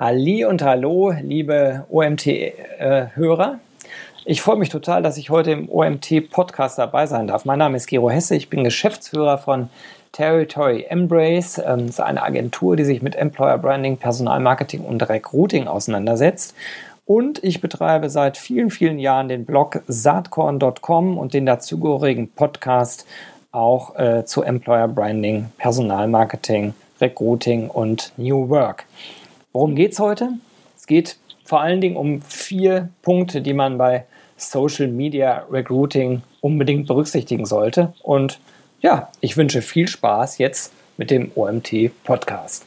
[0.00, 3.58] Ali und Hallo, liebe OMT-Hörer.
[4.24, 7.44] Ich freue mich total, dass ich heute im OMT-Podcast dabei sein darf.
[7.44, 9.70] Mein Name ist Gero Hesse, ich bin Geschäftsführer von
[10.12, 11.54] Territory Embrace.
[11.54, 16.54] Das ähm, ist eine Agentur, die sich mit Employer Branding, Personalmarketing und Recruiting auseinandersetzt.
[17.04, 23.04] Und ich betreibe seit vielen, vielen Jahren den Blog saatkorn.com und den dazugehörigen Podcast
[23.50, 28.84] auch äh, zu Employer Branding, Personalmarketing, Recruiting und New Work.
[29.52, 30.32] Worum geht es heute?
[30.76, 34.04] Es geht vor allen Dingen um vier Punkte, die man bei
[34.36, 37.94] Social Media Recruiting unbedingt berücksichtigen sollte.
[38.02, 38.40] Und
[38.82, 42.66] ja, ich wünsche viel Spaß jetzt mit dem OMT Podcast.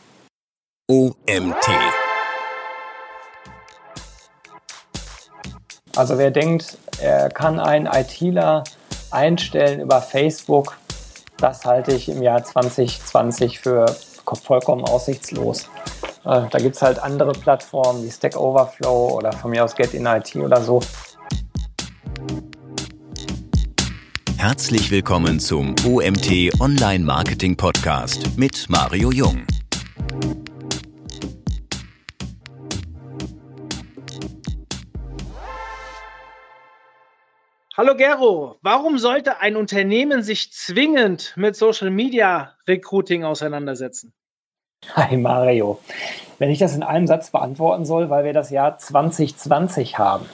[0.90, 1.68] OMT.
[5.96, 8.64] Also wer denkt, er kann einen ITler
[9.12, 10.78] einstellen über Facebook,
[11.38, 13.86] das halte ich im Jahr 2020 für
[14.44, 15.70] vollkommen aussichtslos.
[16.24, 19.96] Äh, da gibt es halt andere Plattformen wie Stack Overflow oder von mir aus Get
[19.96, 20.80] in IT oder so.
[24.38, 29.46] Herzlich willkommen zum OMT Online Marketing Podcast mit Mario Jung.
[37.76, 44.14] Hallo Gero, warum sollte ein Unternehmen sich zwingend mit Social Media Recruiting auseinandersetzen?
[44.96, 45.80] Hi Mario.
[46.38, 50.26] Wenn ich das in einem Satz beantworten soll, weil wir das Jahr 2020 haben.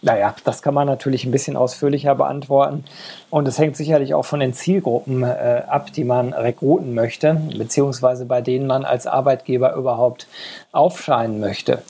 [0.00, 2.84] Naja, das kann man natürlich ein bisschen ausführlicher beantworten.
[3.28, 8.24] Und es hängt sicherlich auch von den Zielgruppen äh, ab, die man rekruten möchte, beziehungsweise
[8.24, 10.26] bei denen man als Arbeitgeber überhaupt
[10.72, 11.82] aufscheinen möchte.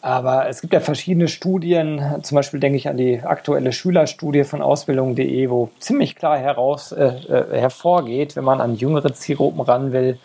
[0.00, 4.62] Aber es gibt ja verschiedene Studien, zum Beispiel denke ich an die aktuelle Schülerstudie von
[4.62, 10.18] Ausbildung.de, wo ziemlich klar heraus, äh, äh, hervorgeht, wenn man an jüngere Zielgruppen ran will,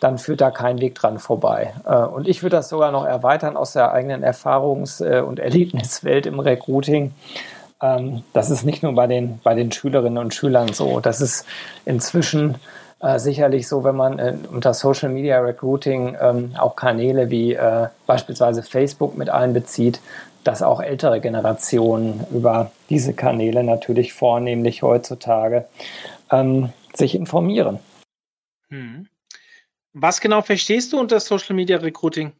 [0.00, 1.72] dann führt da kein Weg dran vorbei.
[1.86, 6.26] Äh, und ich würde das sogar noch erweitern aus der eigenen Erfahrungs- äh, und Erlebniswelt
[6.26, 7.12] im Recruiting.
[7.82, 11.00] Ähm, das ist nicht nur bei den, bei den Schülerinnen und Schülern so.
[11.00, 11.46] Das ist
[11.84, 12.56] inzwischen
[13.00, 14.18] äh, sicherlich so, wenn man
[14.50, 17.56] unter Social Media Recruiting ähm, auch Kanäle wie
[18.06, 20.00] beispielsweise Facebook mit einbezieht,
[20.44, 25.64] dass auch ältere Generationen über diese Kanäle natürlich vornehmlich heutzutage
[26.30, 27.80] ähm, sich informieren.
[28.68, 29.08] Hm.
[29.98, 32.32] Was genau verstehst du unter Social Media Recruiting?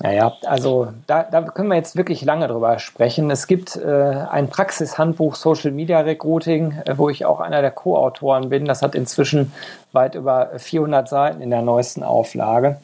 [0.00, 3.30] Naja, also da, da können wir jetzt wirklich lange drüber sprechen.
[3.30, 8.48] Es gibt äh, ein Praxishandbuch Social Media Recruiting, äh, wo ich auch einer der Co-Autoren
[8.48, 8.64] bin.
[8.64, 9.52] Das hat inzwischen
[9.92, 12.80] weit über 400 Seiten in der neuesten Auflage.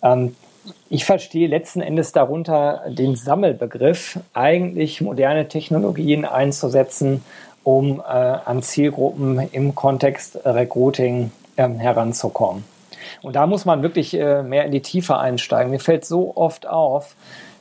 [0.00, 0.36] Ähm,
[0.88, 7.24] ich verstehe letzten Endes darunter den Sammelbegriff, eigentlich moderne Technologien einzusetzen,
[7.64, 12.62] um äh, an Zielgruppen im Kontext Recruiting äh, heranzukommen.
[13.22, 15.70] Und da muss man wirklich äh, mehr in die Tiefe einsteigen.
[15.70, 17.14] Mir fällt so oft auf,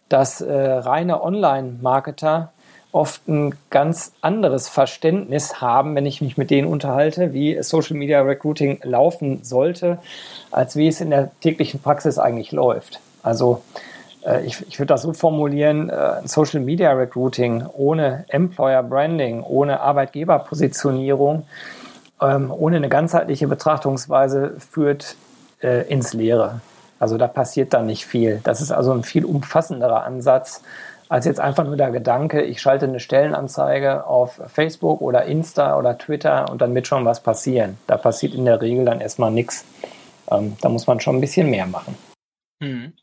[0.10, 2.52] dass äh, reine Online-Marketer
[2.92, 8.22] oft ein ganz anderes Verständnis haben, wenn ich mich mit denen unterhalte, wie Social Media
[8.22, 10.00] Recruiting laufen sollte,
[10.52, 13.00] als wie es in der täglichen Praxis eigentlich läuft.
[13.24, 13.62] Also
[14.26, 19.80] äh, ich, ich würde das so formulieren, äh, Social Media Recruiting ohne Employer Branding, ohne
[19.82, 21.46] Arbeitgeberpositionierung,
[22.22, 25.16] ähm, ohne eine ganzheitliche Betrachtungsweise führt
[25.62, 26.62] äh, ins Leere.
[27.00, 28.42] Also da passiert dann nicht viel.
[28.44, 30.62] Das ist also ein viel umfassenderer Ansatz
[31.10, 35.98] als jetzt einfach nur der Gedanke, ich schalte eine Stellenanzeige auf Facebook oder Insta oder
[35.98, 37.78] Twitter und dann wird schon was passieren.
[37.88, 39.66] Da passiert in der Regel dann erstmal nichts.
[40.30, 41.96] Ähm, da muss man schon ein bisschen mehr machen.
[42.62, 42.94] Hm.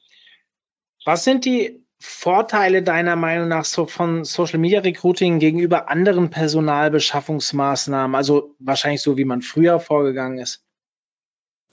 [1.06, 8.14] Was sind die Vorteile deiner Meinung nach so von Social Media Recruiting gegenüber anderen Personalbeschaffungsmaßnahmen?
[8.14, 10.63] Also wahrscheinlich so, wie man früher vorgegangen ist.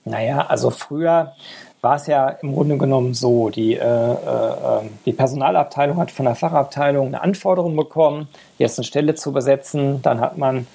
[0.05, 1.33] Naja, also früher
[1.81, 6.25] war es ja im Grunde genommen so, die, äh, äh, ähm, die Personalabteilung hat von
[6.25, 10.01] der Fachabteilung eine Anforderung bekommen, jetzt eine Stelle zu besetzen.
[10.03, 10.67] Dann hat man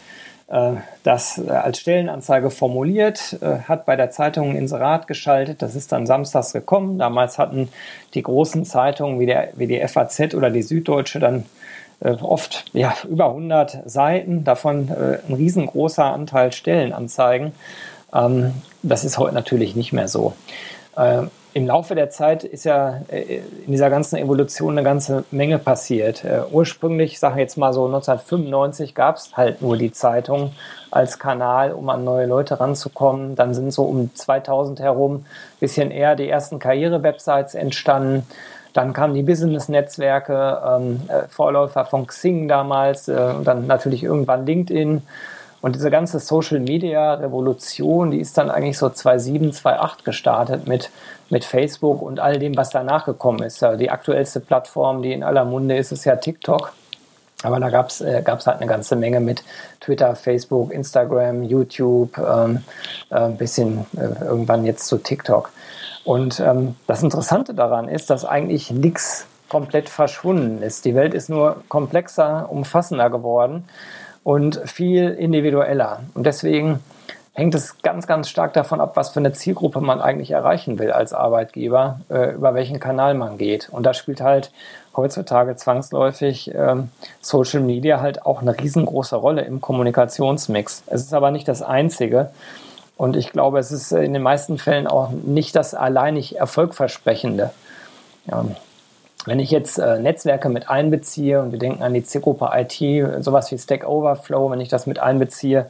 [0.49, 0.73] äh,
[1.05, 5.63] das als Stellenanzeige formuliert, äh, hat bei der Zeitung ein Inserat geschaltet.
[5.63, 6.99] Das ist dann samstags gekommen.
[6.99, 7.69] Damals hatten
[8.15, 11.47] die großen Zeitungen wie, der, wie die FAZ oder die Süddeutsche dann
[12.01, 17.53] äh, oft ja, über 100 Seiten, davon äh, ein riesengroßer Anteil Stellenanzeigen.
[18.13, 20.35] Ähm, das ist heute natürlich nicht mehr so.
[20.97, 25.59] Ähm, Im Laufe der Zeit ist ja äh, in dieser ganzen Evolution eine ganze Menge
[25.59, 26.25] passiert.
[26.25, 30.53] Äh, ursprünglich, ich sage jetzt mal so 1995, gab es halt nur die Zeitung
[30.91, 33.37] als Kanal, um an neue Leute ranzukommen.
[33.37, 35.27] Dann sind so um 2000 herum ein
[35.61, 38.27] bisschen eher die ersten Karriere-Websites entstanden.
[38.73, 45.03] Dann kamen die Business-Netzwerke, ähm, äh, Vorläufer von Xing damals, äh, dann natürlich irgendwann LinkedIn
[45.67, 50.91] Und diese ganze Social Media Revolution, die ist dann eigentlich so 2007, 2008 gestartet mit,
[51.29, 53.61] mit Facebook und all dem, was danach gekommen ist.
[53.81, 56.73] Die aktuellste Plattform, die in aller Munde ist, ist ja TikTok.
[57.43, 59.43] Aber da gab es äh, halt eine ganze Menge mit
[59.81, 62.63] Twitter, Facebook, Instagram, YouTube, ähm,
[63.11, 65.51] äh, ein bisschen äh, irgendwann jetzt zu TikTok.
[66.05, 70.85] Und ähm, das Interessante daran ist, dass eigentlich nichts komplett verschwunden ist.
[70.85, 73.65] Die Welt ist nur komplexer, umfassender geworden
[74.27, 76.01] und viel individueller.
[76.15, 76.81] Und deswegen
[77.33, 80.91] hängt es ganz, ganz stark davon ab, was für eine Zielgruppe man eigentlich erreichen will
[80.91, 83.69] als Arbeitgeber, äh, über welchen Kanal man geht.
[83.69, 84.51] Und da spielt halt
[84.97, 86.91] heutzutage zwangsläufig ähm,
[87.21, 90.83] Social Media halt auch eine riesengroße Rolle im Kommunikationsmix.
[90.89, 92.31] Es ist aber nicht das Einzige.
[92.97, 97.53] Und ich glaube, es ist in den meisten Fällen auch nicht das alleinig Erfolgversprechende.
[98.29, 98.45] Ja.
[99.27, 103.51] Wenn ich jetzt äh, Netzwerke mit einbeziehe und wir denken an die Zielgruppe IT, sowas
[103.51, 105.67] wie Stack Overflow, wenn ich das mit einbeziehe,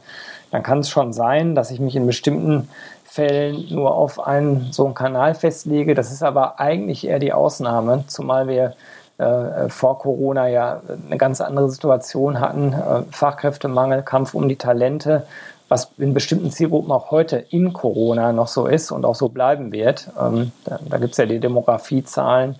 [0.51, 2.69] dann kann es schon sein, dass ich mich in bestimmten
[3.03, 5.95] Fällen nur auf einen so einen Kanal festlege.
[5.95, 8.75] Das ist aber eigentlich eher die Ausnahme, zumal wir
[9.17, 12.73] äh, vor Corona ja eine ganz andere Situation hatten.
[12.73, 15.25] Äh, Fachkräftemangel, Kampf um die Talente,
[15.67, 19.71] was in bestimmten Zielgruppen auch heute in Corona noch so ist und auch so bleiben
[19.71, 20.09] wird.
[20.19, 22.55] Ähm, da da gibt es ja die Demografiezahlen,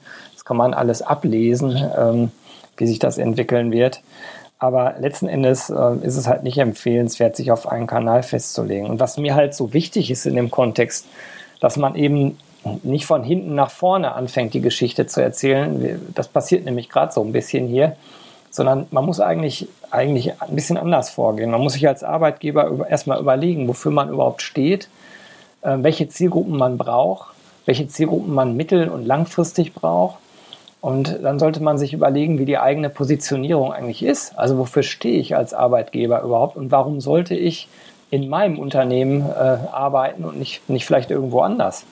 [0.48, 2.32] kann man alles ablesen, ähm,
[2.78, 4.00] wie sich das entwickeln wird.
[4.60, 8.90] Aber letzten Endes äh, ist es halt nicht empfehlenswert, sich auf einen Kanal festzulegen.
[8.90, 11.06] Und was mir halt so wichtig ist in dem Kontext,
[11.60, 12.38] dass man eben
[12.84, 16.02] nicht von hinten nach vorne anfängt, die Geschichte zu erzählen.
[16.16, 17.98] Das passiert nämlich gerade so ein bisschen hier,
[18.50, 21.52] sondern man muss eigentlich, eigentlich ein bisschen anders vorgehen.
[21.52, 24.88] Man muss sich als Arbeitgeber erstmal überlegen, wofür man überhaupt steht,
[25.62, 27.34] äh, welche Zielgruppen man braucht,
[27.66, 30.20] welche Zielgruppen man mittel- und langfristig braucht
[30.82, 34.38] und dann sollte man sich überlegen, wie die eigene Positionierung eigentlich ist.
[34.38, 37.68] Also wofür stehe ich als Arbeitgeber überhaupt und warum sollte ich
[38.10, 41.86] in meinem Unternehmen äh, arbeiten und nicht, nicht vielleicht irgendwo anders.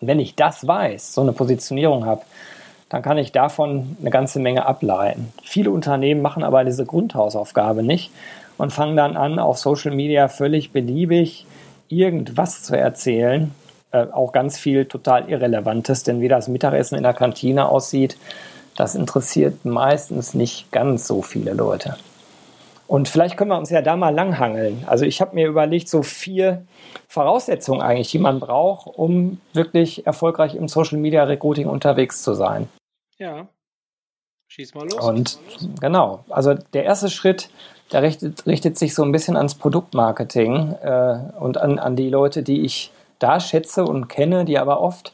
[0.00, 2.22] Wenn ich das weiß, so eine Positionierung habe,
[2.88, 5.32] dann kann ich davon eine ganze Menge ableiten.
[5.42, 8.10] Viele Unternehmen machen aber diese Grundhausaufgabe nicht
[8.58, 11.46] und fangen dann an, auf Social Media völlig beliebig
[11.88, 13.54] irgendwas zu erzählen,
[13.92, 18.16] äh, auch ganz viel total Irrelevantes, denn wie das Mittagessen in der Kantine aussieht,
[18.76, 21.96] das interessiert meistens nicht ganz so viele Leute.
[22.86, 24.82] Und vielleicht können wir uns ja da mal langhangeln.
[24.86, 26.64] Also ich habe mir überlegt, so vier
[27.06, 32.68] Voraussetzungen eigentlich, die man braucht, um wirklich erfolgreich im Social Media Recruiting unterwegs zu sein.
[33.18, 33.46] Ja.
[34.48, 35.04] Schieß mal los.
[35.04, 35.38] Und
[35.80, 37.50] genau, also der erste Schritt,
[37.92, 42.42] der richtet, richtet sich so ein bisschen ans Produktmarketing äh, und an, an die Leute,
[42.42, 42.90] die ich
[43.20, 45.12] da schätze und kenne, die aber oft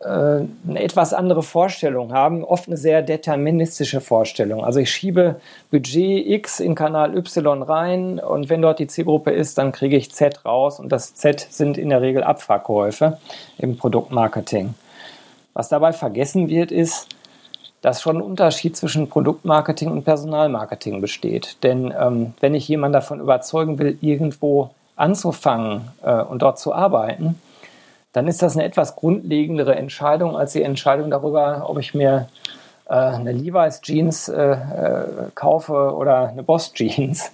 [0.00, 0.48] äh, eine
[0.82, 4.64] etwas andere Vorstellung haben, oft eine sehr deterministische Vorstellung.
[4.64, 9.58] Also ich schiebe Budget X in Kanal Y rein und wenn dort die Zielgruppe ist,
[9.58, 13.18] dann kriege ich Z raus und das Z sind in der Regel Abverkäufe
[13.58, 14.74] im Produktmarketing.
[15.54, 17.08] Was dabei vergessen wird, ist,
[17.82, 21.58] dass schon ein Unterschied zwischen Produktmarketing und Personalmarketing besteht.
[21.62, 27.40] Denn ähm, wenn ich jemanden davon überzeugen will, irgendwo anzufangen äh, und dort zu arbeiten,
[28.12, 32.28] dann ist das eine etwas grundlegendere Entscheidung als die Entscheidung darüber, ob ich mir
[32.88, 35.04] äh, eine Levi's Jeans äh, äh
[35.34, 37.32] kaufe oder eine Boss Jeans.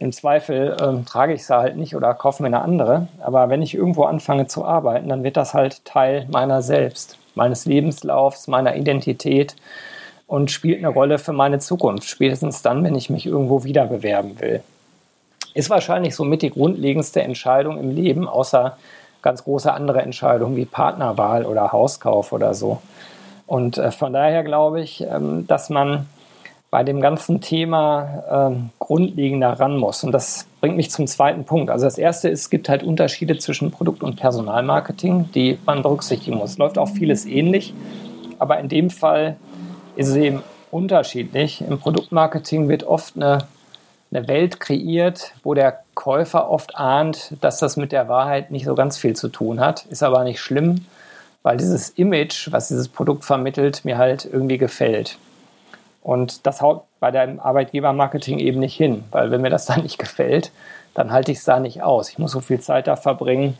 [0.00, 3.08] Im Zweifel ähm, trage ich sie halt nicht oder kaufe mir eine andere.
[3.20, 7.64] Aber wenn ich irgendwo anfange zu arbeiten, dann wird das halt Teil meiner selbst, meines
[7.64, 9.56] Lebenslaufs, meiner Identität
[10.28, 12.08] und spielt eine Rolle für meine Zukunft.
[12.08, 14.62] Spätestens dann, wenn ich mich irgendwo wieder bewerben will.
[15.58, 18.76] Ist wahrscheinlich somit die grundlegendste Entscheidung im Leben, außer
[19.22, 22.80] ganz große andere Entscheidungen wie Partnerwahl oder Hauskauf oder so.
[23.44, 26.06] Und äh, von daher glaube ich, ähm, dass man
[26.70, 30.04] bei dem ganzen Thema ähm, grundlegender ran muss.
[30.04, 31.70] Und das bringt mich zum zweiten Punkt.
[31.70, 36.36] Also das erste ist, es gibt halt Unterschiede zwischen Produkt- und Personalmarketing, die man berücksichtigen
[36.36, 36.56] muss.
[36.56, 37.74] Läuft auch vieles ähnlich,
[38.38, 39.34] aber in dem Fall
[39.96, 41.64] ist es eben unterschiedlich.
[41.68, 43.38] Im Produktmarketing wird oft eine
[44.10, 48.74] eine Welt kreiert, wo der Käufer oft ahnt, dass das mit der Wahrheit nicht so
[48.74, 49.84] ganz viel zu tun hat.
[49.86, 50.86] Ist aber nicht schlimm,
[51.42, 55.18] weil dieses Image, was dieses Produkt vermittelt, mir halt irgendwie gefällt.
[56.02, 59.98] Und das haut bei deinem Arbeitgebermarketing eben nicht hin, weil wenn mir das dann nicht
[59.98, 60.52] gefällt,
[60.94, 62.10] dann halte ich es da nicht aus.
[62.10, 63.58] Ich muss so viel Zeit da verbringen,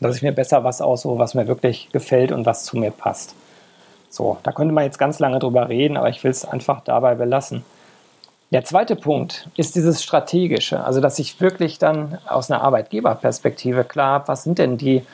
[0.00, 3.34] dass ich mir besser was aussuche, was mir wirklich gefällt und was zu mir passt.
[4.10, 7.14] So, da könnte man jetzt ganz lange drüber reden, aber ich will es einfach dabei
[7.14, 7.64] belassen.
[8.50, 14.14] Der zweite Punkt ist dieses Strategische, also dass ich wirklich dann aus einer Arbeitgeberperspektive klar
[14.14, 15.04] habe, was sind denn die,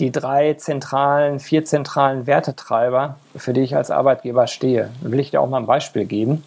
[0.00, 4.90] die drei zentralen, vier zentralen Wertetreiber, für die ich als Arbeitgeber stehe.
[5.00, 6.42] Da will ich dir auch mal ein Beispiel geben.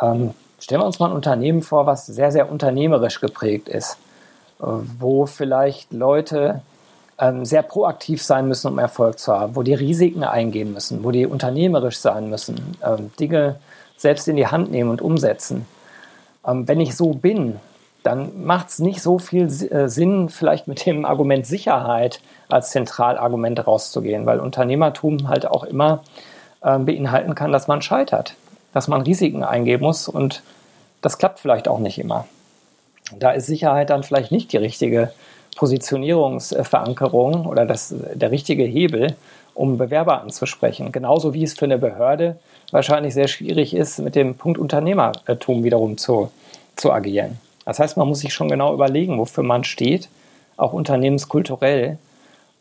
[0.00, 3.96] Ähm, stellen wir uns mal ein Unternehmen vor, was sehr, sehr unternehmerisch geprägt ist,
[4.60, 6.62] äh, wo vielleicht Leute
[7.18, 11.10] ähm, sehr proaktiv sein müssen, um Erfolg zu haben, wo die Risiken eingehen müssen, wo
[11.10, 13.56] die unternehmerisch sein müssen, ähm, Dinge
[14.00, 15.66] selbst in die Hand nehmen und umsetzen.
[16.46, 17.60] Ähm, wenn ich so bin,
[18.02, 23.66] dann macht es nicht so viel äh, Sinn, vielleicht mit dem Argument Sicherheit als Zentralargument
[23.66, 26.02] rauszugehen, weil Unternehmertum halt auch immer
[26.62, 28.36] äh, beinhalten kann, dass man scheitert,
[28.72, 30.42] dass man Risiken eingehen muss und
[31.02, 32.26] das klappt vielleicht auch nicht immer.
[33.18, 35.12] Da ist Sicherheit dann vielleicht nicht die richtige
[35.56, 39.16] Positionierungsverankerung oder das, der richtige Hebel,
[39.52, 40.92] um Bewerber anzusprechen.
[40.92, 42.38] Genauso wie es für eine Behörde
[42.72, 46.30] wahrscheinlich sehr schwierig ist, mit dem Punkt Unternehmertum wiederum zu,
[46.76, 47.38] zu agieren.
[47.64, 50.08] Das heißt, man muss sich schon genau überlegen, wofür man steht,
[50.56, 51.98] auch unternehmenskulturell,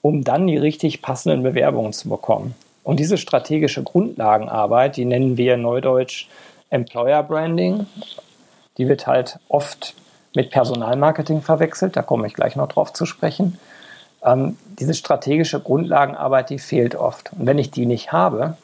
[0.02, 2.56] um dann die richtig passenden Bewerbungen zu bekommen.
[2.84, 6.28] Und diese strategische Grundlagenarbeit, die nennen wir neudeutsch
[6.70, 7.86] Employer Branding,
[8.78, 9.96] die wird halt oft
[10.36, 13.60] mit Personalmarketing verwechselt, da komme ich gleich noch drauf zu sprechen.
[14.24, 17.32] Ähm, diese strategische Grundlagenarbeit, die fehlt oft.
[17.34, 18.58] Und wenn ich die nicht habe,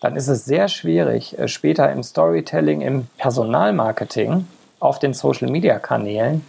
[0.00, 4.46] dann ist es sehr schwierig, äh, später im Storytelling, im Personalmarketing,
[4.80, 6.44] auf den Social-Media-Kanälen,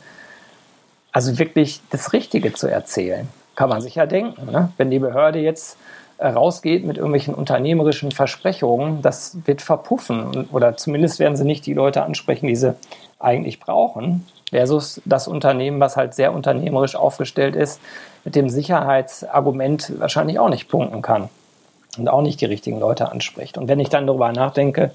[1.11, 3.27] also wirklich das Richtige zu erzählen.
[3.55, 4.49] Kann man sich ja denken.
[4.49, 4.71] Ne?
[4.77, 5.77] Wenn die Behörde jetzt
[6.17, 10.47] äh, rausgeht mit irgendwelchen unternehmerischen Versprechungen, das wird verpuffen.
[10.53, 12.73] Oder zumindest werden sie nicht die Leute ansprechen, die sie
[13.19, 17.81] eigentlich brauchen versus das Unternehmen, was halt sehr unternehmerisch aufgestellt ist,
[18.23, 21.29] mit dem Sicherheitsargument wahrscheinlich auch nicht punkten kann
[21.97, 23.57] und auch nicht die richtigen Leute anspricht.
[23.57, 24.91] Und wenn ich dann darüber nachdenke,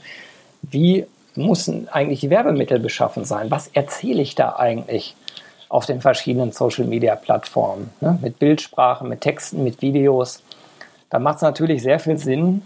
[0.62, 3.50] wie müssen eigentlich Werbemittel beschaffen sein?
[3.50, 5.15] Was erzähle ich da eigentlich
[5.69, 7.91] auf den verschiedenen Social-Media-Plattformen?
[8.00, 8.19] Ne?
[8.23, 10.43] Mit Bildsprache, mit Texten, mit Videos.
[11.11, 12.62] Da macht es natürlich sehr viel Sinn,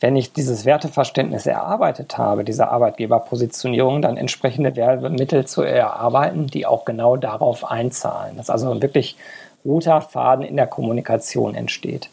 [0.00, 6.84] wenn ich dieses Werteverständnis erarbeitet habe, diese Arbeitgeberpositionierung, dann entsprechende Werbemittel zu erarbeiten, die auch
[6.84, 8.36] genau darauf einzahlen.
[8.36, 9.16] Dass also wirklich
[9.64, 12.10] roter Faden in der Kommunikation entsteht.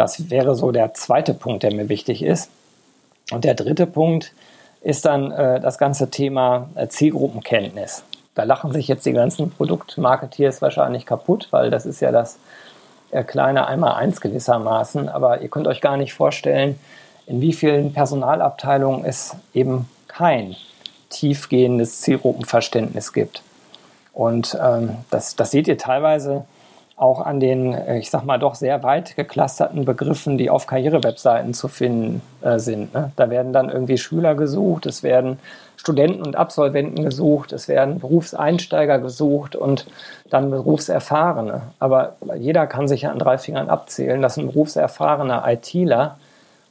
[0.00, 2.50] Das wäre so der zweite Punkt, der mir wichtig ist.
[3.32, 4.32] Und der dritte Punkt
[4.80, 8.02] ist dann äh, das ganze Thema äh, Zielgruppenkenntnis.
[8.34, 12.38] Da lachen sich jetzt die ganzen Produktmarketeers wahrscheinlich kaputt, weil das ist ja das
[13.10, 15.10] äh, kleine Einmal-Eins gewissermaßen.
[15.10, 16.80] Aber ihr könnt euch gar nicht vorstellen,
[17.26, 20.56] in wie vielen Personalabteilungen es eben kein
[21.10, 23.42] tiefgehendes Zielgruppenverständnis gibt.
[24.14, 26.46] Und ähm, das, das seht ihr teilweise
[27.00, 31.54] auch an den, äh, ich sag mal, doch sehr weit geclusterten Begriffen, die auf Karrierewebseiten
[31.54, 32.92] zu finden äh, sind.
[32.92, 33.12] Ne?
[33.16, 35.38] Da werden dann irgendwie Schüler gesucht, es werden
[35.76, 39.86] Studenten und Absolventen gesucht, es werden Berufseinsteiger gesucht und
[40.28, 41.62] dann Berufserfahrene.
[41.78, 46.18] Aber jeder kann sich ja an drei Fingern abzählen, dass ein berufserfahrener ITler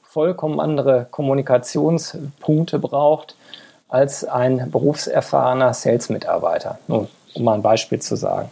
[0.04, 3.36] vollkommen andere Kommunikationspunkte braucht
[3.88, 6.78] als ein berufserfahrener Sales-Mitarbeiter.
[6.88, 8.50] Um mal ein Beispiel zu sagen.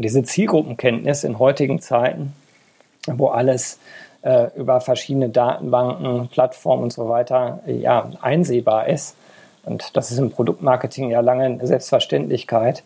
[0.00, 2.32] Und diese Zielgruppenkenntnis in heutigen Zeiten,
[3.06, 3.78] wo alles
[4.22, 9.14] äh, über verschiedene Datenbanken, Plattformen und so weiter ja, einsehbar ist,
[9.64, 12.82] und das ist im Produktmarketing ja lange eine Selbstverständlichkeit.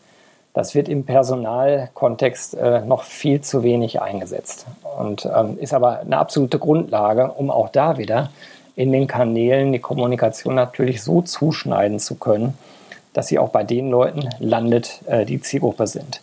[0.54, 4.66] Das wird im Personalkontext äh, noch viel zu wenig eingesetzt
[4.98, 8.30] und ähm, ist aber eine absolute Grundlage, um auch da wieder
[8.74, 12.58] in den Kanälen die Kommunikation natürlich so zuschneiden zu können,
[13.12, 16.20] dass sie auch bei den Leuten landet, äh, die Zielgruppe sind.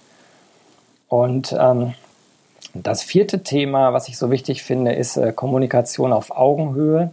[1.12, 1.94] Und ähm,
[2.74, 7.12] das vierte Thema, was ich so wichtig finde, ist äh, Kommunikation auf Augenhöhe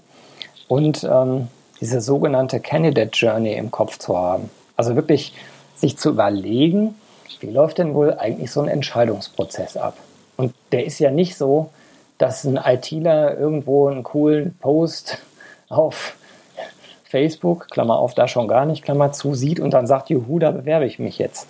[0.69, 1.49] und ähm,
[1.81, 4.51] diese sogenannte Candidate Journey im Kopf zu haben.
[4.77, 5.35] Also wirklich
[5.75, 6.95] sich zu überlegen,
[7.41, 9.97] wie läuft denn wohl eigentlich so ein Entscheidungsprozess ab?
[10.37, 11.71] Und der ist ja nicht so,
[12.19, 15.19] dass ein ITler irgendwo einen coolen Post
[15.71, 16.15] auf
[17.03, 20.53] Facebook, Klammer auf, da schon gar nicht, Klammer zu, sieht und dann sagt, juhu, da
[20.53, 21.49] bewerbe ich mich jetzt.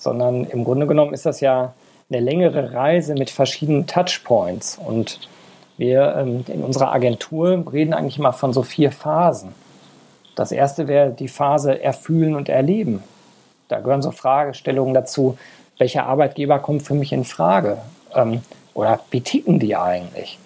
[0.00, 1.74] Sondern im Grunde genommen ist das ja
[2.08, 4.78] eine längere Reise mit verschiedenen Touchpoints.
[4.82, 5.20] Und
[5.76, 9.54] wir ähm, in unserer Agentur reden eigentlich mal von so vier Phasen.
[10.34, 13.02] Das erste wäre die Phase Erfühlen und Erleben.
[13.68, 15.36] Da gehören so Fragestellungen dazu,
[15.76, 17.76] welcher Arbeitgeber kommt für mich in Frage?
[18.14, 18.40] Ähm,
[18.72, 20.38] oder wie ticken die eigentlich?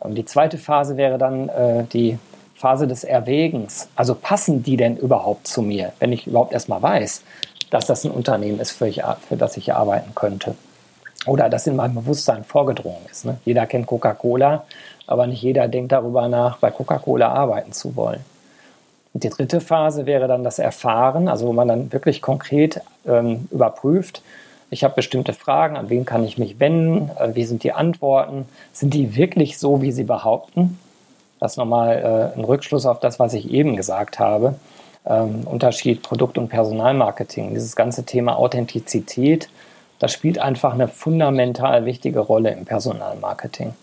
[0.00, 2.18] Und die zweite Phase wäre dann äh, die
[2.54, 3.88] Phase des Erwägens.
[3.94, 7.22] Also passen die denn überhaupt zu mir, wenn ich überhaupt erstmal weiß,
[7.70, 10.54] dass das ein Unternehmen ist, für, ich, für das ich arbeiten könnte?
[11.26, 13.24] oder das in meinem Bewusstsein vorgedrungen ist.
[13.24, 13.38] Ne?
[13.44, 14.64] Jeder kennt Coca-Cola,
[15.06, 18.20] aber nicht jeder denkt darüber nach, bei Coca-Cola arbeiten zu wollen.
[19.12, 23.48] Und die dritte Phase wäre dann das Erfahren, also wo man dann wirklich konkret ähm,
[23.50, 24.22] überprüft,
[24.70, 28.48] ich habe bestimmte Fragen, an wen kann ich mich wenden, äh, wie sind die Antworten,
[28.72, 30.78] sind die wirklich so, wie sie behaupten?
[31.38, 34.56] Das nochmal äh, ein Rückschluss auf das, was ich eben gesagt habe.
[35.06, 37.54] Ähm, Unterschied Produkt- und Personalmarketing.
[37.54, 39.48] Dieses ganze Thema Authentizität,
[39.98, 43.74] das spielt einfach eine fundamental wichtige Rolle im Personalmarketing.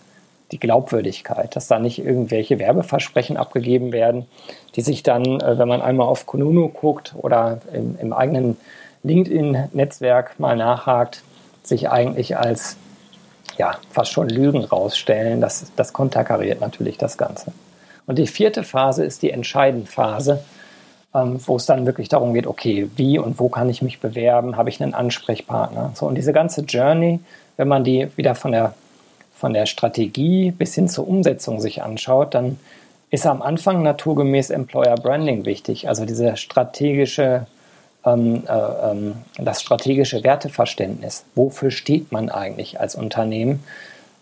[0.50, 4.26] Die Glaubwürdigkeit, dass da nicht irgendwelche Werbeversprechen abgegeben werden,
[4.74, 8.56] die sich dann, äh, wenn man einmal auf Kununu guckt oder im, im eigenen
[9.02, 11.22] LinkedIn-Netzwerk mal nachhakt,
[11.62, 12.76] sich eigentlich als
[13.58, 15.40] ja, fast schon Lügen rausstellen.
[15.40, 17.52] Das, das konterkariert natürlich das Ganze.
[18.06, 20.44] Und die vierte Phase ist die entscheidende Phase,
[21.14, 24.56] ähm, wo es dann wirklich darum geht, okay, wie und wo kann ich mich bewerben?
[24.56, 25.92] Habe ich einen Ansprechpartner?
[25.94, 27.20] So, und diese ganze Journey,
[27.56, 28.74] wenn man die wieder von der,
[29.34, 32.58] von der Strategie bis hin zur Umsetzung sich anschaut, dann
[33.10, 37.46] ist am Anfang naturgemäß Employer Branding wichtig, also diese strategische
[38.04, 41.24] ähm, äh, ähm, das strategische Werteverständnis.
[41.34, 43.62] Wofür steht man eigentlich als Unternehmen?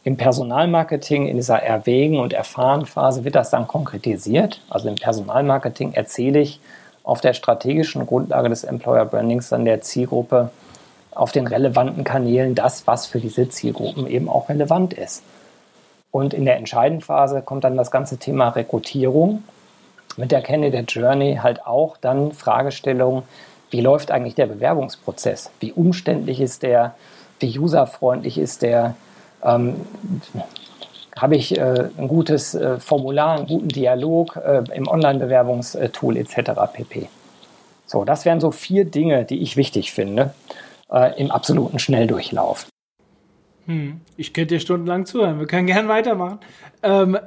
[0.03, 4.61] Im Personalmarketing, in dieser Erwägen- und Erfahrenphase wird das dann konkretisiert.
[4.71, 6.61] Also im Personalmarketing erzähle ich
[7.03, 10.51] auf der strategischen Grundlage des Employer Brandings dann der Zielgruppe
[11.13, 15.23] auf den relevanten Kanälen das, was für diese Zielgruppen eben auch relevant ist.
[16.11, 19.45] Und in der entscheidenden Phase kommt dann das ganze Thema Rekrutierung
[20.17, 23.23] mit der Candidate Journey halt auch dann Fragestellungen,
[23.71, 25.51] wie läuft eigentlich der Bewerbungsprozess?
[25.61, 26.95] Wie umständlich ist der?
[27.39, 28.97] Wie userfreundlich ist der?
[29.45, 29.77] Ähm,
[31.21, 36.53] habe ich äh, ein gutes äh, Formular, einen guten Dialog äh, im Online-Bewerbungstool etc.
[36.73, 37.09] pp.
[37.87, 40.33] So, das wären so vier Dinge, die ich wichtig finde
[40.91, 42.67] äh, im absoluten Schnelldurchlauf.
[43.67, 45.39] Hm, ich könnte dir stundenlang zuhören.
[45.39, 46.39] Wir können gerne weitermachen.
[46.83, 47.19] Ähm,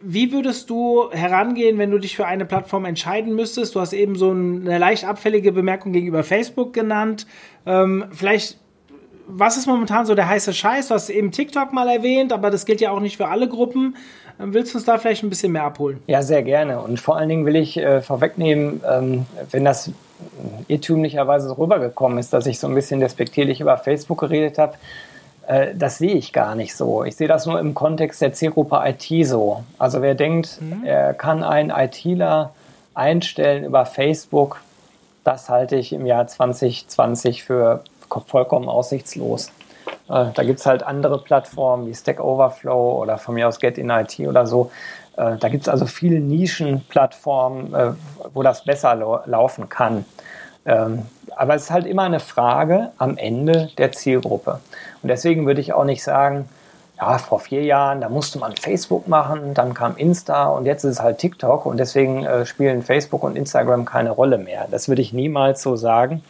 [0.02, 3.74] Wie würdest du herangehen, wenn du dich für eine Plattform entscheiden müsstest?
[3.74, 7.26] Du hast eben so eine leicht abfällige Bemerkung gegenüber Facebook genannt.
[7.66, 8.58] Ähm, vielleicht,
[9.32, 10.88] was ist momentan so der heiße Scheiß?
[10.88, 13.96] Du hast eben TikTok mal erwähnt, aber das gilt ja auch nicht für alle Gruppen.
[14.40, 16.02] Ähm, willst du uns da vielleicht ein bisschen mehr abholen?
[16.06, 16.80] Ja, sehr gerne.
[16.80, 19.90] Und vor allen Dingen will ich äh, vorwegnehmen, ähm, wenn das
[20.68, 24.74] irrtümlicherweise rübergekommen ist, dass ich so ein bisschen despektierlich über Facebook geredet habe
[25.46, 27.04] äh, das sehe ich gar nicht so.
[27.04, 29.64] Ich sehe das nur im Kontext der Zielgruppe IT so.
[29.78, 30.84] Also wer denkt, mhm.
[30.84, 32.52] er kann einen ITler
[32.94, 34.60] einstellen über Facebook,
[35.24, 37.82] das halte ich im Jahr 2020 für
[38.26, 39.48] vollkommen aussichtslos.
[40.08, 43.78] Äh, da gibt es halt andere Plattformen wie Stack Overflow oder von mir aus Get
[43.78, 44.70] in IT oder so.
[45.16, 47.96] Äh, da gibt es also viele Nischenplattformen,
[48.34, 50.04] wo das besser laufen kann.
[50.66, 54.60] Ähm, aber es ist halt immer eine Frage am Ende der Zielgruppe.
[55.02, 56.48] Und deswegen würde ich auch nicht sagen,
[57.00, 60.92] ja, vor vier Jahren, da musste man Facebook machen, dann kam Insta und jetzt ist
[60.92, 64.68] es halt TikTok und deswegen äh, spielen Facebook und Instagram keine Rolle mehr.
[64.70, 66.22] Das würde ich niemals so sagen,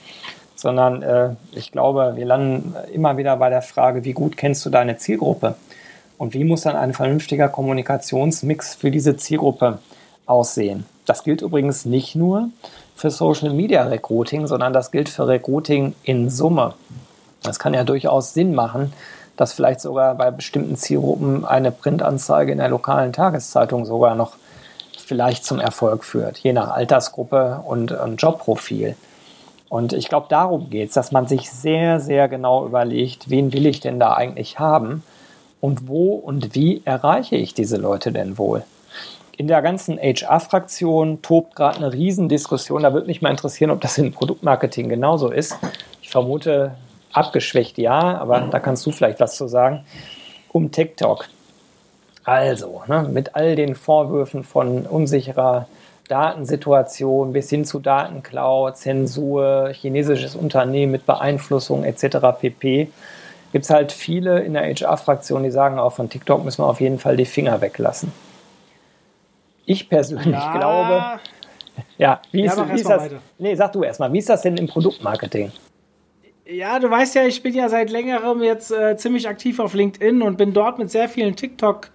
[0.61, 4.71] sondern äh, ich glaube, wir landen immer wieder bei der Frage, wie gut kennst du
[4.71, 5.55] deine Zielgruppe
[6.19, 9.79] und wie muss dann ein vernünftiger Kommunikationsmix für diese Zielgruppe
[10.27, 10.85] aussehen.
[11.07, 12.51] Das gilt übrigens nicht nur
[12.95, 16.75] für Social Media Recruiting, sondern das gilt für Recruiting in Summe.
[17.43, 18.93] Das kann ja durchaus Sinn machen,
[19.39, 24.37] dass vielleicht sogar bei bestimmten Zielgruppen eine Printanzeige in der lokalen Tageszeitung sogar noch
[24.99, 28.95] vielleicht zum Erfolg führt, je nach Altersgruppe und, und Jobprofil.
[29.71, 33.65] Und ich glaube, darum geht es, dass man sich sehr, sehr genau überlegt, wen will
[33.65, 35.03] ich denn da eigentlich haben
[35.63, 38.65] und wo und wie erreiche ich diese Leute denn wohl
[39.41, 42.83] in der ganzen HR-Fraktion tobt gerade eine Riesendiskussion.
[42.83, 45.57] Da würde mich mal interessieren, ob das im Produktmarketing genauso ist.
[46.03, 46.73] Ich vermute,
[47.15, 49.87] abgeschwächt ja, aber da kannst du vielleicht was zu sagen,
[50.53, 51.27] um TikTok.
[52.23, 55.69] Also, ne, mit all den Vorwürfen von unsicherer
[56.11, 62.19] Datensituation bis hin zu Datenklau, Zensur, chinesisches Unternehmen mit Beeinflussung etc.
[62.41, 62.89] pp.
[63.53, 66.81] Gibt es halt viele in der HR-Fraktion, die sagen, auch von TikTok müssen wir auf
[66.81, 68.13] jeden Fall die Finger weglassen.
[69.67, 70.57] Ich persönlich ja.
[70.57, 71.21] glaube,
[71.97, 73.03] ja, wie ist, ja, wie ist das?
[73.05, 73.19] Weiter.
[73.39, 75.53] Nee, sag du erstmal, wie ist das denn im Produktmarketing?
[76.47, 80.23] Ja, du weißt ja, ich bin ja seit längerem jetzt äh, ziemlich aktiv auf LinkedIn
[80.23, 81.91] und bin dort mit sehr vielen TikTok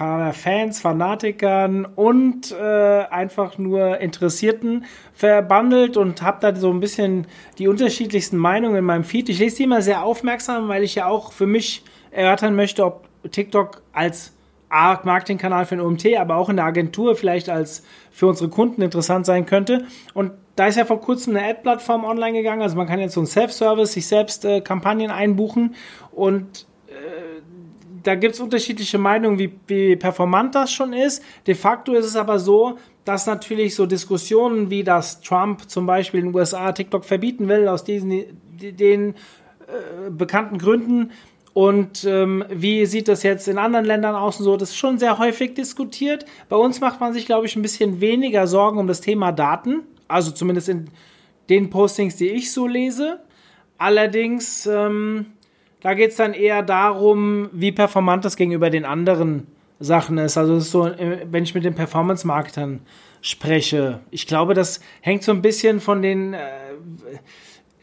[0.00, 7.26] Fans, Fanatikern und äh, einfach nur Interessierten verbandelt und habe da so ein bisschen
[7.58, 9.28] die unterschiedlichsten Meinungen in meinem Feed.
[9.28, 13.08] Ich lese die immer sehr aufmerksam, weil ich ja auch für mich erörtern möchte, ob
[13.30, 14.32] TikTok als
[14.70, 19.26] Marketingkanal für den OMT, aber auch in der Agentur vielleicht als für unsere Kunden interessant
[19.26, 19.84] sein könnte.
[20.14, 22.62] Und da ist ja vor kurzem eine Ad-Plattform online gegangen.
[22.62, 25.74] Also man kann jetzt so ein Self-Service, sich selbst äh, Kampagnen einbuchen
[26.12, 26.66] und
[28.02, 31.22] da gibt es unterschiedliche Meinungen, wie, wie performant das schon ist.
[31.46, 36.20] De facto ist es aber so, dass natürlich so Diskussionen wie dass Trump zum Beispiel
[36.20, 38.10] in den USA TikTok verbieten will, aus diesen
[38.60, 41.12] den äh, bekannten Gründen.
[41.52, 44.56] Und ähm, wie sieht das jetzt in anderen Ländern aus und so?
[44.56, 46.24] Das ist schon sehr häufig diskutiert.
[46.48, 49.82] Bei uns macht man sich, glaube ich, ein bisschen weniger Sorgen um das Thema Daten.
[50.06, 50.90] Also zumindest in
[51.48, 53.20] den Postings, die ich so lese.
[53.78, 55.26] Allerdings ähm,
[55.80, 59.46] da geht es dann eher darum, wie performant das gegenüber den anderen
[59.78, 60.36] Sachen ist.
[60.36, 62.80] Also ist so, äh, wenn ich mit den Performance-Marketern
[63.22, 64.00] spreche.
[64.10, 66.38] Ich glaube, das hängt so ein bisschen von den äh,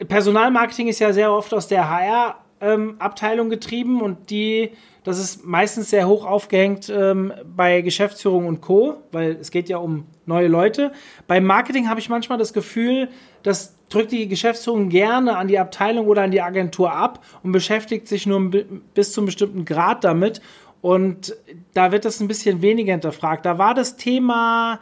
[0.06, 4.70] Personalmarketing ist ja sehr oft aus der HR-Abteilung ähm, getrieben und die,
[5.04, 9.78] das ist meistens sehr hoch aufgehängt ähm, bei Geschäftsführung und Co., weil es geht ja
[9.78, 10.92] um neue Leute.
[11.26, 13.08] Beim Marketing habe ich manchmal das Gefühl,
[13.42, 18.06] dass drückt die Geschäftsführung gerne an die Abteilung oder an die Agentur ab und beschäftigt
[18.08, 18.50] sich nur
[18.94, 20.40] bis zu einem bestimmten Grad damit.
[20.80, 21.36] Und
[21.74, 23.44] da wird das ein bisschen weniger hinterfragt.
[23.44, 24.80] Da war das Thema,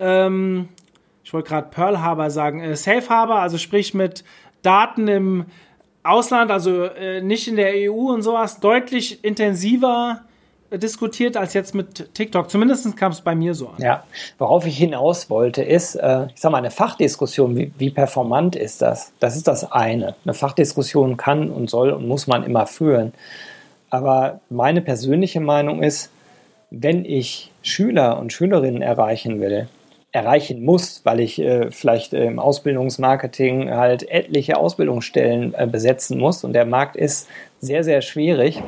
[0.00, 0.68] ähm,
[1.22, 4.24] ich wollte gerade Pearl Harbor sagen, äh, Safe Harbor, also sprich mit
[4.62, 5.46] Daten im
[6.02, 10.25] Ausland, also äh, nicht in der EU und sowas, deutlich intensiver
[10.78, 12.50] diskutiert als jetzt mit TikTok.
[12.50, 13.82] Zumindest kam es bei mir so an.
[13.82, 14.04] Ja,
[14.38, 18.82] worauf ich hinaus wollte, ist, äh, ich sag mal, eine Fachdiskussion, wie, wie performant ist
[18.82, 19.12] das?
[19.20, 20.14] Das ist das eine.
[20.24, 23.12] Eine Fachdiskussion kann und soll und muss man immer führen.
[23.90, 26.10] Aber meine persönliche Meinung ist,
[26.70, 29.68] wenn ich Schüler und Schülerinnen erreichen will,
[30.12, 36.42] erreichen muss, weil ich äh, vielleicht äh, im Ausbildungsmarketing halt etliche Ausbildungsstellen äh, besetzen muss
[36.42, 37.28] und der Markt ist
[37.60, 38.62] sehr, sehr schwierig,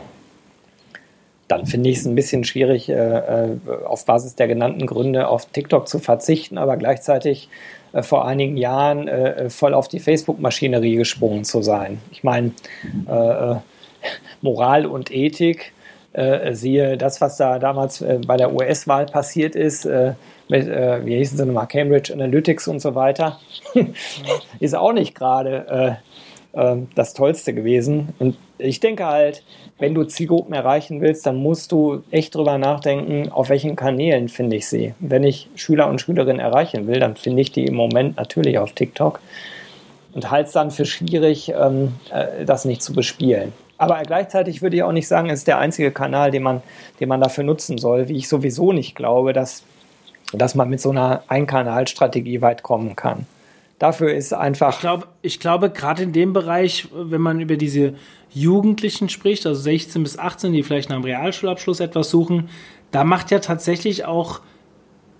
[1.48, 5.46] dann finde ich es ein bisschen schwierig, äh, äh, auf Basis der genannten Gründe auf
[5.46, 7.48] TikTok zu verzichten, aber gleichzeitig
[7.92, 12.00] äh, vor einigen Jahren äh, voll auf die Facebook-Maschinerie gesprungen zu sein.
[12.10, 12.52] Ich meine,
[13.08, 13.56] äh, äh,
[14.42, 15.72] Moral und Ethik,
[16.52, 21.68] siehe das, was da damals bei der US-Wahl passiert ist, mit, wie hießen sie nochmal,
[21.68, 23.38] Cambridge Analytics und so weiter,
[24.58, 25.98] ist auch nicht gerade
[26.94, 28.14] das Tollste gewesen.
[28.18, 29.42] Und ich denke halt,
[29.78, 34.56] wenn du Zielgruppen erreichen willst, dann musst du echt drüber nachdenken, auf welchen Kanälen finde
[34.56, 34.94] ich sie.
[34.98, 38.72] Wenn ich Schüler und Schülerinnen erreichen will, dann finde ich die im Moment natürlich auf
[38.72, 39.20] TikTok
[40.12, 43.52] und halte es dann für schwierig, ähm, äh, das nicht zu bespielen.
[43.76, 46.62] Aber gleichzeitig würde ich auch nicht sagen, es ist der einzige Kanal, den man,
[46.98, 49.62] den man dafür nutzen soll, wie ich sowieso nicht glaube, dass,
[50.32, 53.26] dass man mit so einer Einkanalstrategie weit kommen kann.
[53.78, 54.74] Dafür ist einfach.
[54.74, 57.94] Ich glaube, ich glaube gerade in dem Bereich, wenn man über diese
[58.30, 62.48] Jugendlichen spricht, also 16 bis 18, die vielleicht nach einem Realschulabschluss etwas suchen,
[62.90, 64.40] da macht ja tatsächlich auch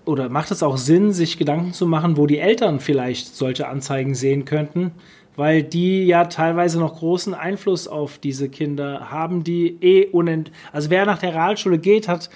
[0.05, 4.15] oder macht es auch Sinn, sich Gedanken zu machen, wo die Eltern vielleicht solche Anzeigen
[4.15, 4.91] sehen könnten,
[5.35, 10.89] weil die ja teilweise noch großen Einfluss auf diese Kinder haben, die eh unend also
[10.89, 12.29] wer nach der Realschule geht, hat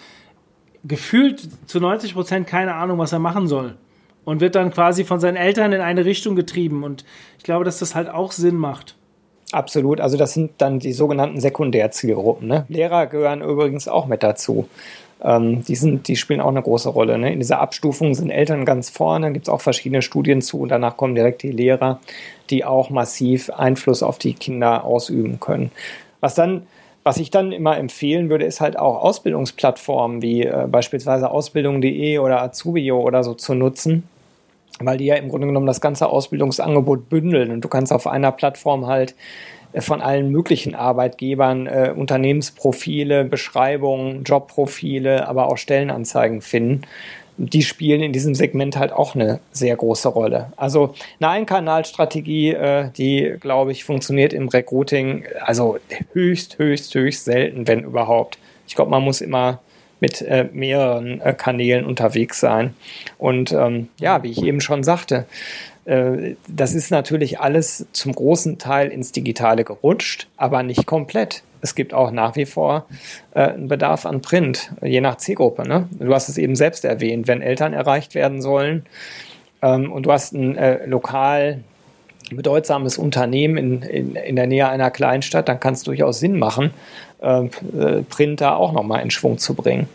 [0.83, 3.75] gefühlt zu 90 Prozent keine Ahnung, was er machen soll
[4.25, 7.03] und wird dann quasi von seinen Eltern in eine Richtung getrieben und
[7.37, 8.95] ich glaube, dass das halt auch Sinn macht.
[9.53, 12.47] Absolut, also das sind dann die sogenannten Sekundärzielgruppen.
[12.47, 12.65] Ne?
[12.69, 14.67] Lehrer gehören übrigens auch mit dazu.
[15.23, 17.19] Ähm, die, sind, die spielen auch eine große Rolle.
[17.19, 17.31] Ne?
[17.31, 20.97] In dieser Abstufung sind Eltern ganz vorne, gibt es auch verschiedene Studien zu und danach
[20.97, 21.99] kommen direkt die Lehrer,
[22.49, 25.71] die auch massiv Einfluss auf die Kinder ausüben können.
[26.19, 26.63] Was dann
[27.03, 32.41] was ich dann immer empfehlen würde, ist halt auch Ausbildungsplattformen wie äh, beispielsweise Ausbildung.de oder
[32.41, 34.07] Azubio oder so zu nutzen,
[34.79, 38.31] weil die ja im Grunde genommen das ganze Ausbildungsangebot bündeln und du kannst auf einer
[38.31, 39.15] Plattform halt
[39.73, 46.81] äh, von allen möglichen Arbeitgebern äh, Unternehmensprofile, Beschreibungen, Jobprofile, aber auch Stellenanzeigen finden.
[47.37, 50.53] die spielen in diesem Segment halt auch eine sehr große Rolle.
[50.55, 55.79] Also eine Einkanalstrategie, äh, die, glaube ich, funktioniert im Recruiting, also
[56.13, 58.37] höchst, höchst, höchst selten, wenn überhaupt.
[58.67, 59.59] Ich glaube, man muss immer
[60.03, 62.73] mit äh, mehreren äh, Kanälen unterwegs sein.
[63.17, 65.25] Und ähm, ja, wie ich eben schon sagte,
[65.85, 71.43] äh, das ist natürlich alles zum großen Teil ins Digitale gerutscht, aber nicht komplett.
[71.61, 72.85] Es gibt auch nach wie vor
[73.33, 75.65] äh, einen Bedarf an Print, je nach Zielgruppe.
[75.65, 75.87] Ne?
[75.97, 78.85] Du hast es eben selbst erwähnt, wenn Eltern erreicht werden sollen
[79.61, 81.63] ähm, und du hast ein äh, lokal
[82.35, 86.71] bedeutsames Unternehmen in, in, in der Nähe einer Kleinstadt, dann kann es durchaus Sinn machen,
[87.19, 87.43] äh,
[88.09, 89.87] Print da auch nochmal in Schwung zu bringen.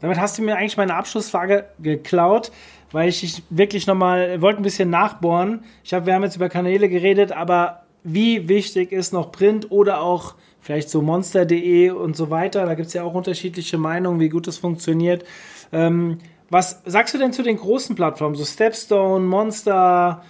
[0.00, 2.50] Damit hast du mir eigentlich meine Abschlussfrage geklaut
[2.92, 5.64] weil ich wirklich nochmal, wollte ein bisschen nachbohren.
[5.84, 10.00] Ich habe, wir haben jetzt über Kanäle geredet, aber wie wichtig ist noch Print oder
[10.00, 12.64] auch vielleicht so monster.de und so weiter?
[12.66, 15.24] Da gibt es ja auch unterschiedliche Meinungen, wie gut das funktioniert.
[15.72, 20.22] Ähm, was sagst du denn zu den großen Plattformen, so Stepstone, Monster,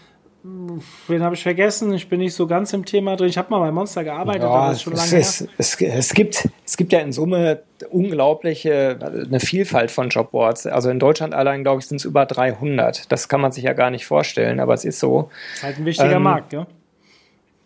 [1.09, 1.93] wen habe ich vergessen?
[1.93, 3.29] Ich bin nicht so ganz im Thema drin.
[3.29, 5.49] Ich habe mal bei Monster gearbeitet, ja, aber das ist schon lange es, her.
[5.59, 10.67] Es, es, gibt, es gibt ja in Summe unglaubliche, eine Vielfalt von Jobboards.
[10.67, 13.11] Also in Deutschland allein, glaube ich, sind es über 300.
[13.11, 15.31] Das kann man sich ja gar nicht vorstellen, aber es ist so.
[15.31, 16.67] Das ist halt ein wichtiger ähm, Markt, ja?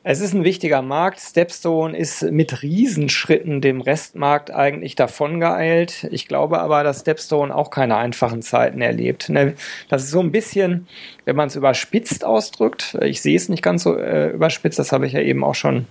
[0.02, 1.20] Es ist ein wichtiger Markt.
[1.20, 6.08] Stepstone ist mit Riesenschritten dem Restmarkt eigentlich davongeeilt.
[6.10, 9.28] Ich glaube aber, dass Stepstone auch keine einfachen Zeiten erlebt.
[9.28, 9.54] Ne,
[9.90, 10.88] das ist so ein bisschen,
[11.26, 15.06] wenn man es überspitzt ausdrückt, ich sehe es nicht ganz so äh, überspitzt, das habe
[15.06, 15.84] ich ja eben auch schon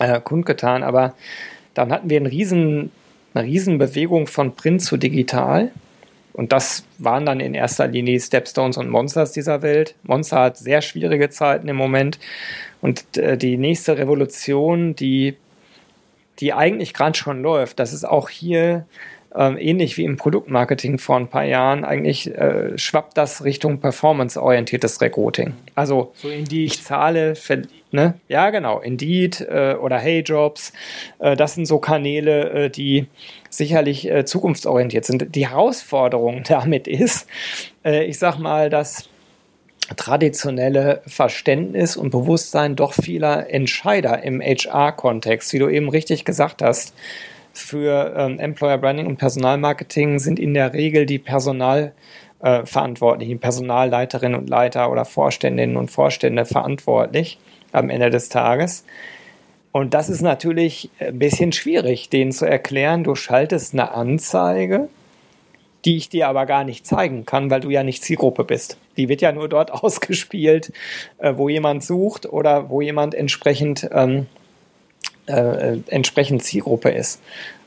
[0.00, 1.14] äh, kundgetan, aber
[1.72, 2.90] dann hatten wir einen riesen,
[3.32, 5.70] eine Riesenbewegung von Print zu digital.
[6.32, 9.94] Und das waren dann in erster Linie Stepstones und Monsters dieser Welt.
[10.02, 12.18] Monster hat sehr schwierige Zeiten im Moment.
[12.80, 15.36] Und äh, die nächste Revolution, die,
[16.38, 18.86] die eigentlich gerade schon läuft, das ist auch hier
[19.34, 25.00] ähm, ähnlich wie im Produktmarketing vor ein paar Jahren, eigentlich äh, schwappt das Richtung performance-orientiertes
[25.00, 25.54] Recruiting.
[25.74, 27.62] Also so ich zahle, für,
[27.92, 28.14] ne?
[28.28, 30.72] ja genau, Indeed äh, oder HeyJobs,
[31.20, 33.06] äh, das sind so Kanäle, äh, die
[33.50, 35.34] sicherlich äh, zukunftsorientiert sind.
[35.34, 37.26] Die Herausforderung damit ist,
[37.84, 39.10] äh, ich sag mal, dass
[39.96, 46.94] traditionelle Verständnis und Bewusstsein doch vieler Entscheider im HR-Kontext, wie du eben richtig gesagt hast,
[47.52, 54.48] für ähm, Employer Branding und Personalmarketing sind in der Regel die Personalverantwortlichen, äh, Personalleiterinnen und
[54.48, 57.40] Leiter oder Vorständinnen und Vorstände verantwortlich
[57.72, 58.84] am Ende des Tages.
[59.72, 64.88] Und das ist natürlich ein bisschen schwierig, denen zu erklären, du schaltest eine Anzeige
[65.84, 68.78] die ich dir aber gar nicht zeigen kann, weil du ja nicht Zielgruppe bist.
[68.96, 70.72] Die wird ja nur dort ausgespielt,
[71.18, 74.26] äh, wo jemand sucht oder wo jemand entsprechend, ähm,
[75.26, 77.20] äh, entsprechend Zielgruppe ist.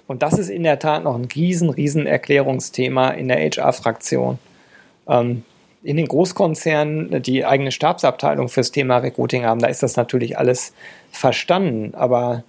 [0.05, 4.37] Und das ist in der Tat noch ein riesen, riesen Erklärungsthema in der HR-Fraktion.
[5.07, 5.43] Ähm,
[5.83, 10.73] in den Großkonzernen, die eigene Stabsabteilung fürs Thema Recruiting haben, da ist das natürlich alles
[11.11, 12.43] verstanden, aber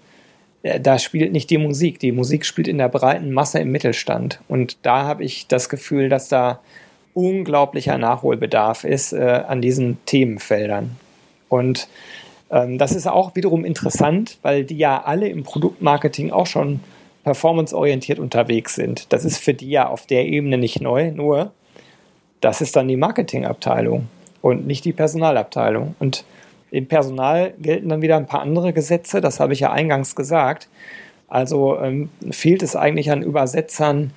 [0.63, 1.99] äh, da spielt nicht die Musik.
[1.99, 4.41] Die Musik spielt in der breiten Masse im Mittelstand.
[4.49, 6.61] Und da habe ich das Gefühl, dass da
[7.13, 10.97] unglaublicher Nachholbedarf ist äh, an diesen Themenfeldern.
[11.49, 11.89] Und
[12.51, 16.81] ähm, das ist auch wiederum interessant, weil die ja alle im Produktmarketing auch schon
[17.23, 19.13] performanceorientiert unterwegs sind.
[19.13, 21.53] Das ist für die ja auf der Ebene nicht neu, nur
[22.45, 24.09] das ist dann die Marketingabteilung
[24.43, 25.95] und nicht die Personalabteilung.
[25.99, 26.25] Und
[26.71, 30.69] im Personal gelten dann wieder ein paar andere Gesetze, das habe ich ja eingangs gesagt.
[31.29, 34.13] Also ähm, fehlt es eigentlich an Übersetzern,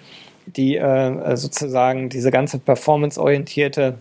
[0.46, 3.96] die äh, sozusagen diese ganze performanceorientierte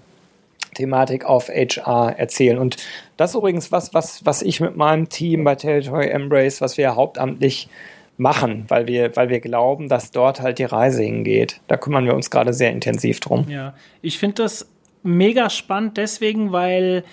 [0.74, 2.58] Thematik auf HR erzählen.
[2.58, 2.76] Und
[3.16, 6.96] das ist übrigens was, was, was ich mit meinem Team bei Territory Embrace, was wir
[6.96, 7.68] hauptamtlich
[8.16, 11.60] machen, weil wir, weil wir glauben, dass dort halt die Reise hingeht.
[11.66, 13.46] Da kümmern wir uns gerade sehr intensiv drum.
[13.48, 14.68] Ja, ich finde das
[15.02, 17.04] mega spannend deswegen, weil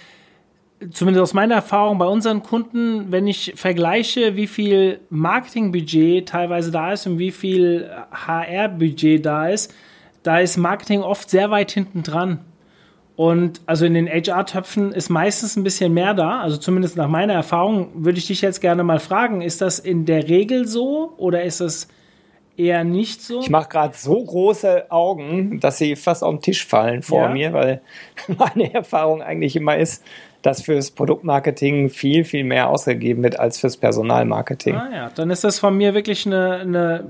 [0.91, 6.93] zumindest aus meiner Erfahrung bei unseren Kunden, wenn ich vergleiche, wie viel Marketingbudget teilweise da
[6.93, 9.73] ist und wie viel HR-Budget da ist,
[10.23, 12.39] da ist Marketing oft sehr weit hinten dran.
[13.15, 16.41] Und also in den HR-Töpfen ist meistens ein bisschen mehr da.
[16.41, 20.05] Also zumindest nach meiner Erfahrung würde ich dich jetzt gerne mal fragen, ist das in
[20.05, 21.87] der Regel so oder ist das
[22.57, 23.41] eher nicht so?
[23.41, 27.29] Ich mache gerade so große Augen, dass sie fast auf den Tisch fallen vor ja.
[27.29, 27.81] mir, weil
[28.27, 30.03] meine Erfahrung eigentlich immer ist,
[30.43, 34.75] dass fürs Produktmarketing viel, viel mehr ausgegeben wird als fürs Personalmarketing.
[34.75, 37.05] Ah ja, dann ist das von mir wirklich eine, eine,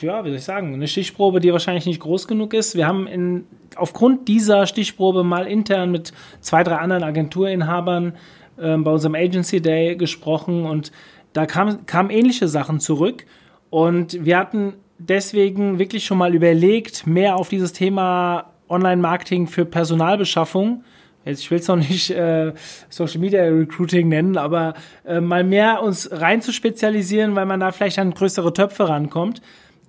[0.00, 2.74] ja, wie soll ich sagen, eine Stichprobe, die wahrscheinlich nicht groß genug ist.
[2.74, 3.44] Wir haben in,
[3.76, 8.14] aufgrund dieser Stichprobe mal intern mit zwei, drei anderen Agenturinhabern
[8.58, 10.90] äh, bei unserem Agency Day gesprochen und
[11.34, 13.26] da kamen kam ähnliche Sachen zurück
[13.68, 20.82] und wir hatten deswegen wirklich schon mal überlegt, mehr auf dieses Thema Online-Marketing für Personalbeschaffung.
[21.24, 22.52] Jetzt, ich will es noch nicht äh,
[22.88, 27.72] Social Media Recruiting nennen, aber äh, mal mehr uns rein zu spezialisieren, weil man da
[27.72, 29.42] vielleicht an größere Töpfe rankommt.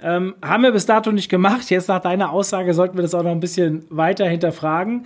[0.03, 1.69] Ähm, haben wir bis dato nicht gemacht.
[1.69, 5.05] Jetzt nach deiner Aussage sollten wir das auch noch ein bisschen weiter hinterfragen,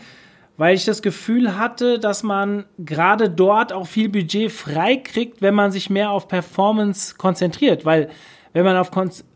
[0.58, 5.72] weil ich das Gefühl hatte, dass man gerade dort auch viel Budget freikriegt, wenn man
[5.72, 7.86] sich mehr auf Performance konzentriert.
[7.86, 8.10] Weil
[8.54, 8.90] wenn man auf,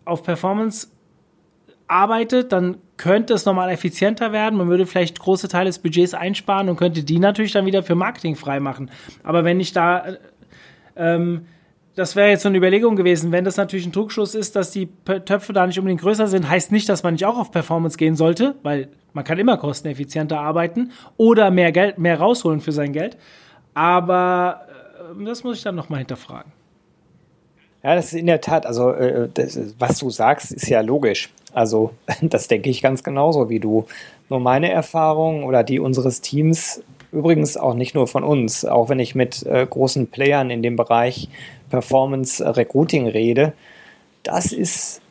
[0.05, 0.87] auf Performance
[1.89, 4.57] arbeitet, dann könnte es nochmal effizienter werden.
[4.57, 7.95] Man würde vielleicht große Teile des Budgets einsparen und könnte die natürlich dann wieder für
[7.95, 8.91] Marketing freimachen.
[9.23, 10.17] Aber wenn ich da äh,
[10.95, 11.45] ähm,
[11.99, 13.33] das wäre jetzt so eine Überlegung gewesen.
[13.33, 14.87] Wenn das natürlich ein Trugschluss ist, dass die
[15.25, 18.15] Töpfe da nicht unbedingt größer sind, heißt nicht, dass man nicht auch auf Performance gehen
[18.15, 23.17] sollte, weil man kann immer kosteneffizienter arbeiten oder mehr Geld, mehr rausholen für sein Geld.
[23.73, 24.61] Aber
[25.19, 26.53] äh, das muss ich dann nochmal hinterfragen.
[27.81, 31.29] Ja, das ist in der Tat, also äh, das, was du sagst, ist ja logisch.
[31.53, 33.85] Also das denke ich ganz genauso wie du.
[34.29, 38.99] Nur meine Erfahrung oder die unseres Teams, übrigens auch nicht nur von uns, auch wenn
[38.99, 41.29] ich mit äh, großen Playern in dem Bereich
[41.69, 43.53] Performance Recruiting rede,
[44.23, 45.01] das ist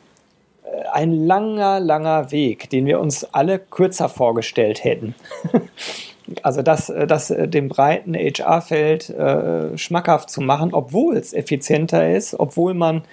[0.63, 5.15] äh, ein langer, langer Weg, den wir uns alle kürzer vorgestellt hätten.
[6.43, 12.15] also das, äh, das äh, dem breiten HR-Feld äh, schmackhaft zu machen, obwohl es effizienter
[12.15, 13.03] ist, obwohl man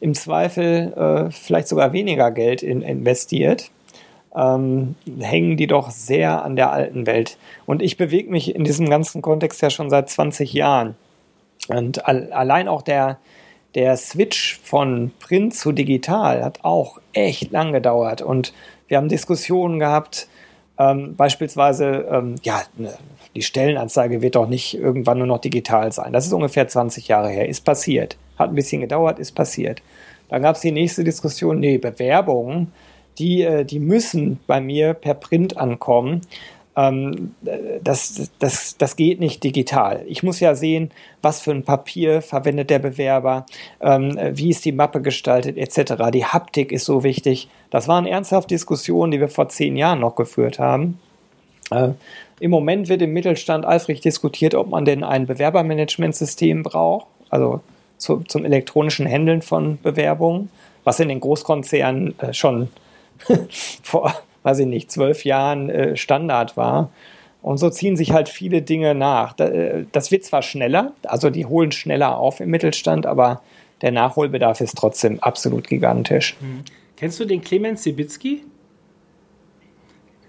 [0.00, 3.70] im Zweifel äh, vielleicht sogar weniger Geld in, investiert,
[4.34, 7.36] ähm, hängen die doch sehr an der alten Welt.
[7.66, 10.96] Und ich bewege mich in diesem ganzen Kontext ja schon seit 20 Jahren.
[11.68, 13.18] Und allein auch der,
[13.74, 18.22] der Switch von Print zu digital hat auch echt lang gedauert.
[18.22, 18.52] Und
[18.88, 20.28] wir haben Diskussionen gehabt,
[20.80, 22.94] ähm, beispielsweise, ähm, ja, ne,
[23.34, 26.12] die Stellenanzeige wird doch nicht irgendwann nur noch digital sein.
[26.12, 27.48] Das ist ungefähr 20 Jahre her.
[27.48, 28.16] Ist passiert.
[28.38, 29.82] Hat ein bisschen gedauert, ist passiert.
[30.30, 32.72] Dann gab es die nächste Diskussion, nee, Bewerbungen,
[33.18, 36.22] die, äh, die müssen bei mir per Print ankommen
[36.80, 37.34] ähm,
[37.82, 40.02] das, das, das geht nicht digital.
[40.06, 40.90] Ich muss ja sehen,
[41.22, 43.46] was für ein Papier verwendet der Bewerber,
[43.80, 46.10] ähm, wie ist die Mappe gestaltet, etc.
[46.12, 47.48] Die Haptik ist so wichtig.
[47.70, 50.98] Das waren ernsthaft Diskussionen, die wir vor zehn Jahren noch geführt haben.
[51.70, 51.90] Äh,
[52.40, 57.60] Im Moment wird im Mittelstand eifrig diskutiert, ob man denn ein Bewerbermanagementsystem braucht, also
[57.98, 60.50] zu, zum elektronischen Handeln von Bewerbungen,
[60.84, 62.68] was in den Großkonzernen äh, schon
[63.82, 66.90] vor weiß ich nicht, zwölf Jahren äh, Standard war.
[67.42, 69.38] Und so ziehen sich halt viele Dinge nach.
[69.38, 73.42] Äh, das wird zwar schneller, also die holen schneller auf im Mittelstand, aber
[73.82, 76.36] der Nachholbedarf ist trotzdem absolut gigantisch.
[76.40, 76.64] Mhm.
[76.96, 78.44] Kennst du den Clemens Sibitzky?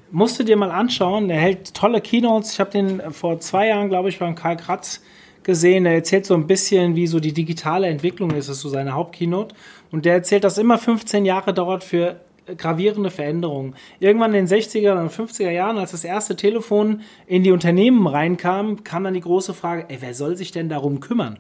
[0.10, 1.28] Musst du dir mal anschauen.
[1.28, 2.54] Der hält tolle Keynotes.
[2.54, 5.02] Ich habe den vor zwei Jahren, glaube ich, beim Karl Kratz
[5.44, 5.86] gesehen.
[5.86, 8.48] Er erzählt so ein bisschen, wie so die digitale Entwicklung ist.
[8.48, 9.56] Das ist so seine Hauptkeynote.
[9.92, 12.22] Und der erzählt, dass immer 15 Jahre dauert für
[12.56, 13.76] gravierende Veränderungen.
[14.00, 18.84] Irgendwann in den 60er und 50er Jahren, als das erste Telefon in die Unternehmen reinkam,
[18.84, 21.40] kam dann die große Frage, ey, wer soll sich denn darum kümmern?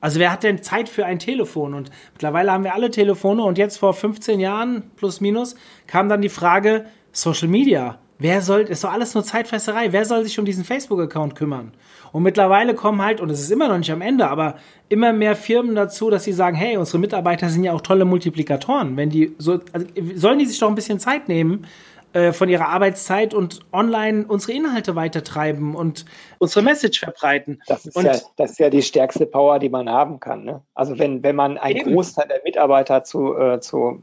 [0.00, 1.74] Also wer hat denn Zeit für ein Telefon?
[1.74, 6.22] Und mittlerweile haben wir alle Telefone und jetzt vor 15 Jahren plus minus kam dann
[6.22, 7.98] die Frage Social Media.
[8.20, 9.92] Wer soll, ist doch alles nur Zeitfresserei.
[9.92, 11.72] Wer soll sich um diesen Facebook-Account kümmern?
[12.12, 14.56] Und mittlerweile kommen halt, und es ist immer noch nicht am Ende, aber
[14.88, 18.96] immer mehr Firmen dazu, dass sie sagen, hey, unsere Mitarbeiter sind ja auch tolle Multiplikatoren.
[18.96, 21.66] Wenn die so, also sollen die sich doch ein bisschen Zeit nehmen
[22.12, 26.04] äh, von ihrer Arbeitszeit und online unsere Inhalte weitertreiben und
[26.38, 27.62] unsere Message verbreiten.
[27.68, 30.44] Das ist, ja, das ist ja die stärkste Power, die man haben kann.
[30.44, 30.60] Ne?
[30.74, 31.94] Also wenn, wenn man einen eben.
[31.94, 34.02] Großteil der Mitarbeiter zu, äh, zu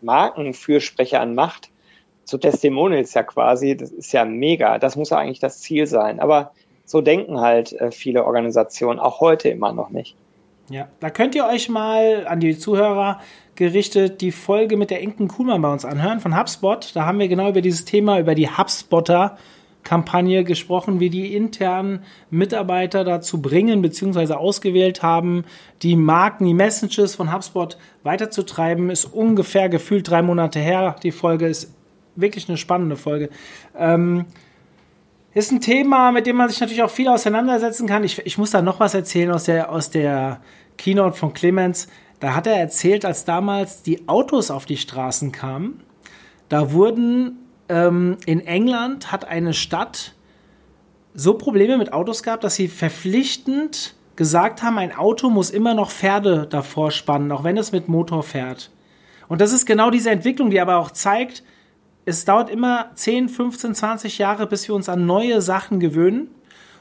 [0.00, 1.70] Markenfürsprechern macht,
[2.30, 4.78] zu Testimonials ja quasi, das ist ja mega.
[4.78, 6.20] Das muss ja eigentlich das Ziel sein.
[6.20, 6.52] Aber
[6.84, 10.16] so denken halt äh, viele Organisationen auch heute immer noch nicht.
[10.70, 13.20] Ja, da könnt ihr euch mal an die Zuhörer
[13.56, 16.94] gerichtet die Folge mit der Inken Kuhlmann bei uns anhören von HubSpot.
[16.94, 19.36] Da haben wir genau über dieses Thema, über die HubSpotter
[19.82, 25.44] Kampagne gesprochen, wie die internen Mitarbeiter dazu bringen, beziehungsweise ausgewählt haben,
[25.82, 28.90] die Marken, die Messages von HubSpot weiterzutreiben.
[28.90, 30.96] Ist ungefähr gefühlt drei Monate her.
[31.02, 31.74] Die Folge ist
[32.16, 33.30] wirklich eine spannende Folge.
[33.76, 34.26] Ähm,
[35.32, 38.02] ist ein Thema, mit dem man sich natürlich auch viel auseinandersetzen kann.
[38.02, 40.40] Ich, ich muss da noch was erzählen aus der, aus der
[40.76, 41.88] Keynote von Clemens.
[42.18, 45.82] Da hat er erzählt, als damals die Autos auf die Straßen kamen,
[46.48, 47.38] da wurden
[47.68, 50.14] ähm, in England hat eine Stadt
[51.14, 55.90] so Probleme mit Autos gehabt, dass sie verpflichtend gesagt haben, ein Auto muss immer noch
[55.90, 58.70] Pferde davor spannen, auch wenn es mit Motor fährt.
[59.28, 61.44] Und das ist genau diese Entwicklung, die aber auch zeigt,
[62.04, 66.28] es dauert immer 10, 15, 20 Jahre, bis wir uns an neue Sachen gewöhnen.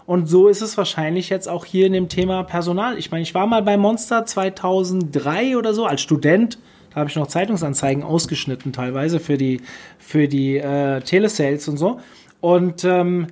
[0.06, 2.98] Und so ist es wahrscheinlich jetzt auch hier in dem Thema Personal.
[2.98, 6.58] Ich meine, ich war mal bei Monster 2003 oder so als Student.
[6.90, 9.62] Da habe ich noch Zeitungsanzeigen ausgeschnitten, teilweise für die,
[10.00, 12.00] für die äh, Telesales und so.
[12.42, 13.28] Und ähm,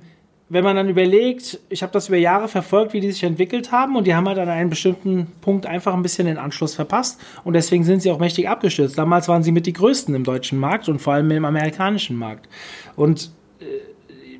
[0.50, 3.96] wenn man dann überlegt, ich habe das über Jahre verfolgt, wie die sich entwickelt haben
[3.96, 7.52] und die haben halt an einem bestimmten Punkt einfach ein bisschen den Anschluss verpasst und
[7.52, 8.96] deswegen sind sie auch mächtig abgestürzt.
[8.96, 12.48] Damals waren sie mit die größten im deutschen Markt und vor allem im amerikanischen Markt.
[12.96, 13.30] Und
[13.60, 13.64] äh,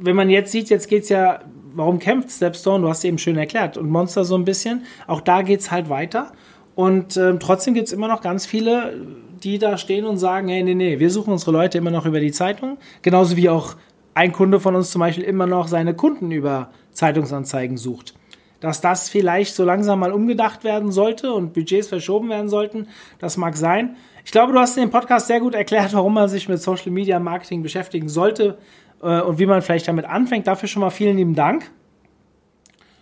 [0.00, 1.40] wenn man jetzt sieht, jetzt geht es ja,
[1.74, 2.82] warum kämpft Stepstone?
[2.82, 4.84] Du hast eben schön erklärt und Monster so ein bisschen.
[5.06, 6.32] Auch da geht es halt weiter
[6.74, 8.94] und äh, trotzdem gibt es immer noch ganz viele,
[9.42, 12.20] die da stehen und sagen, hey, nee, nee, wir suchen unsere Leute immer noch über
[12.20, 13.76] die Zeitung, genauso wie auch
[14.18, 18.14] ein Kunde von uns zum Beispiel immer noch seine Kunden über Zeitungsanzeigen sucht.
[18.58, 22.88] Dass das vielleicht so langsam mal umgedacht werden sollte und Budgets verschoben werden sollten,
[23.20, 23.94] das mag sein.
[24.24, 26.90] Ich glaube, du hast in dem Podcast sehr gut erklärt, warum man sich mit Social
[26.90, 28.58] Media Marketing beschäftigen sollte
[29.04, 30.48] äh, und wie man vielleicht damit anfängt.
[30.48, 31.70] Dafür schon mal vielen lieben Dank.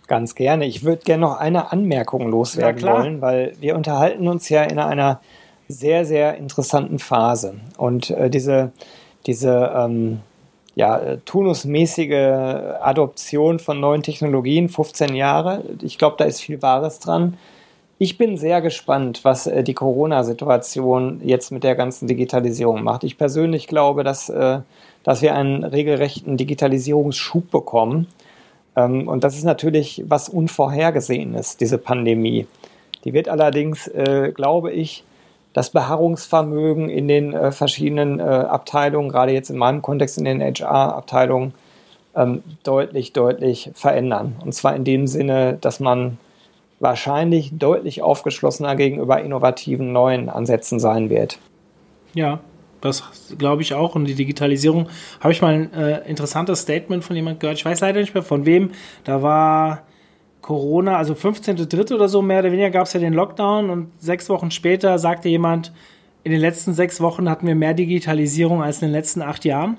[0.05, 0.67] Ganz gerne.
[0.67, 4.77] Ich würde gerne noch eine Anmerkung loswerden ja, wollen, weil wir unterhalten uns ja in
[4.77, 5.19] einer
[5.67, 7.55] sehr, sehr interessanten Phase.
[7.75, 8.71] Und äh, diese,
[9.25, 10.19] diese ähm,
[10.77, 12.13] ja, äh, turnusmäßige
[12.81, 15.63] Adoption von neuen Technologien, 15 Jahre.
[15.81, 17.35] Ich glaube, da ist viel Wahres dran.
[17.97, 23.03] Ich bin sehr gespannt, was äh, die Corona-Situation jetzt mit der ganzen Digitalisierung macht.
[23.03, 24.59] Ich persönlich glaube, dass, äh,
[25.01, 28.05] dass wir einen regelrechten Digitalisierungsschub bekommen.
[28.75, 32.45] Ähm, und das ist natürlich was Unvorhergesehenes, diese Pandemie.
[33.03, 33.89] Die wird allerdings,
[34.33, 35.05] glaube ich,
[35.57, 40.39] das Beharrungsvermögen in den äh, verschiedenen äh, Abteilungen, gerade jetzt in meinem Kontext in den
[40.39, 41.55] HR-Abteilungen,
[42.15, 44.35] ähm, deutlich, deutlich verändern.
[44.45, 46.19] Und zwar in dem Sinne, dass man
[46.79, 51.39] wahrscheinlich deutlich aufgeschlossener gegenüber innovativen neuen Ansätzen sein wird.
[52.13, 52.39] Ja,
[52.79, 53.03] das
[53.39, 53.95] glaube ich auch.
[53.95, 54.89] Und die Digitalisierung,
[55.21, 57.57] habe ich mal ein äh, interessantes Statement von jemand gehört.
[57.57, 58.73] Ich weiß leider nicht mehr von wem.
[59.05, 59.86] Da war
[60.41, 61.93] Corona, also 15.3.
[61.93, 65.29] oder so, mehr oder weniger gab es ja den Lockdown und sechs Wochen später sagte
[65.29, 65.73] jemand,
[66.23, 69.77] in den letzten sechs Wochen hatten wir mehr Digitalisierung als in den letzten acht Jahren.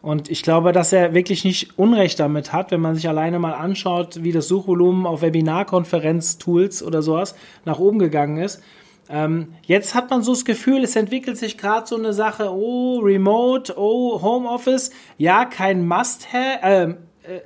[0.00, 3.52] Und ich glaube, dass er wirklich nicht Unrecht damit hat, wenn man sich alleine mal
[3.52, 8.62] anschaut, wie das Suchvolumen auf Webinarkonferenz-Tools oder sowas nach oben gegangen ist.
[9.08, 12.98] Ähm, jetzt hat man so das Gefühl, es entwickelt sich gerade so eine Sache, oh,
[13.00, 14.90] Remote, oh, Homeoffice.
[15.18, 17.40] Ja, kein Must-Have, äh, äh,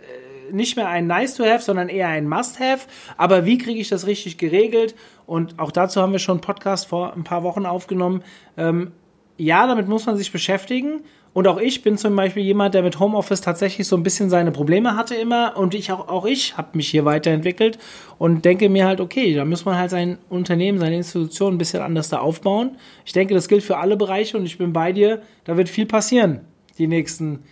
[0.52, 2.86] nicht mehr ein Nice-to-Have, sondern eher ein Must-Have.
[3.16, 4.94] Aber wie kriege ich das richtig geregelt?
[5.26, 8.22] Und auch dazu haben wir schon einen Podcast vor ein paar Wochen aufgenommen.
[8.56, 8.92] Ähm,
[9.36, 11.02] ja, damit muss man sich beschäftigen.
[11.34, 14.52] Und auch ich bin zum Beispiel jemand, der mit Homeoffice tatsächlich so ein bisschen seine
[14.52, 15.58] Probleme hatte immer.
[15.58, 17.78] Und ich auch, auch ich habe mich hier weiterentwickelt
[18.16, 21.82] und denke mir halt, okay, da muss man halt sein Unternehmen, seine Institution ein bisschen
[21.82, 22.78] anders da aufbauen.
[23.04, 25.20] Ich denke, das gilt für alle Bereiche und ich bin bei dir.
[25.44, 26.40] Da wird viel passieren
[26.78, 27.42] die nächsten,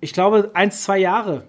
[0.00, 1.44] ich glaube, eins, zwei Jahre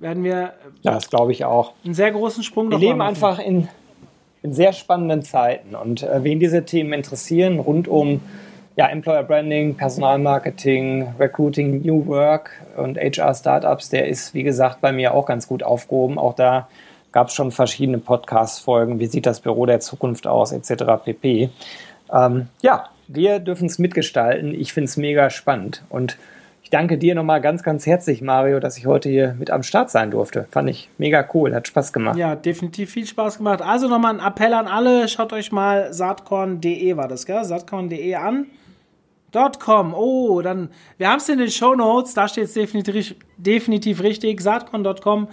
[0.00, 0.54] werden wir.
[0.82, 1.74] Ja, das glaube ich auch.
[1.84, 3.68] Einen sehr großen Sprung Wir leben einfach in,
[4.42, 8.20] in sehr spannenden Zeiten und äh, wen diese Themen interessieren, rund um
[8.76, 14.92] ja, Employer Branding, Personalmarketing, Recruiting, New Work und HR Startups, der ist, wie gesagt, bei
[14.92, 16.18] mir auch ganz gut aufgehoben.
[16.18, 16.68] Auch da
[17.12, 18.98] gab es schon verschiedene Podcast-Folgen.
[19.00, 20.84] Wie sieht das Büro der Zukunft aus, etc.
[21.04, 21.50] pp.
[22.12, 24.54] Ähm, ja, wir dürfen es mitgestalten.
[24.54, 25.82] Ich finde es mega spannend.
[25.90, 26.16] Und
[26.70, 29.90] ich danke dir nochmal ganz, ganz herzlich, Mario, dass ich heute hier mit am Start
[29.90, 30.46] sein durfte.
[30.52, 32.16] Fand ich mega cool, hat Spaß gemacht.
[32.16, 33.60] Ja, definitiv viel Spaß gemacht.
[33.60, 37.44] Also nochmal ein Appell an alle, schaut euch mal saatkorn.de war das, gell?
[37.44, 38.46] Saatkorn.de an.
[39.58, 44.02] .com, oh, dann, wir haben es in den Show Notes, da steht es definitiv, definitiv
[44.02, 45.26] richtig, saatkorn.com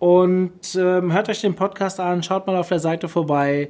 [0.00, 3.68] und ähm, hört euch den Podcast an, schaut mal auf der Seite vorbei,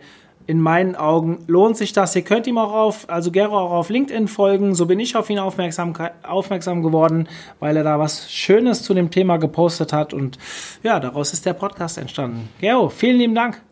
[0.50, 2.16] in meinen Augen lohnt sich das.
[2.16, 4.74] Ihr könnt ihm auch auf, also Gero auch auf LinkedIn folgen.
[4.74, 5.94] So bin ich auf ihn aufmerksam,
[6.24, 7.28] aufmerksam geworden,
[7.60, 10.12] weil er da was Schönes zu dem Thema gepostet hat.
[10.12, 10.38] Und
[10.82, 12.48] ja, daraus ist der Podcast entstanden.
[12.60, 13.62] Gero, vielen lieben Dank.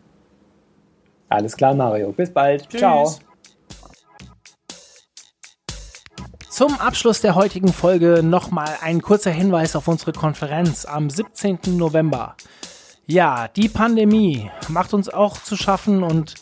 [1.27, 2.13] Alles klar, Mario.
[2.13, 2.69] Bis bald.
[2.69, 2.79] Tschüss.
[2.79, 3.13] Ciao.
[6.49, 11.59] Zum Abschluss der heutigen Folge nochmal ein kurzer Hinweis auf unsere Konferenz am 17.
[11.75, 12.37] November.
[13.05, 16.35] Ja, die Pandemie macht uns auch zu schaffen und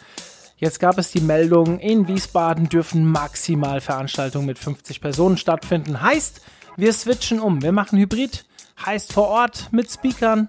[0.59, 6.01] Jetzt gab es die Meldung, in Wiesbaden dürfen maximal Veranstaltungen mit 50 Personen stattfinden.
[6.01, 6.41] Heißt,
[6.77, 7.61] wir switchen um.
[7.61, 8.45] Wir machen Hybrid.
[8.83, 10.47] Heißt vor Ort mit Speakern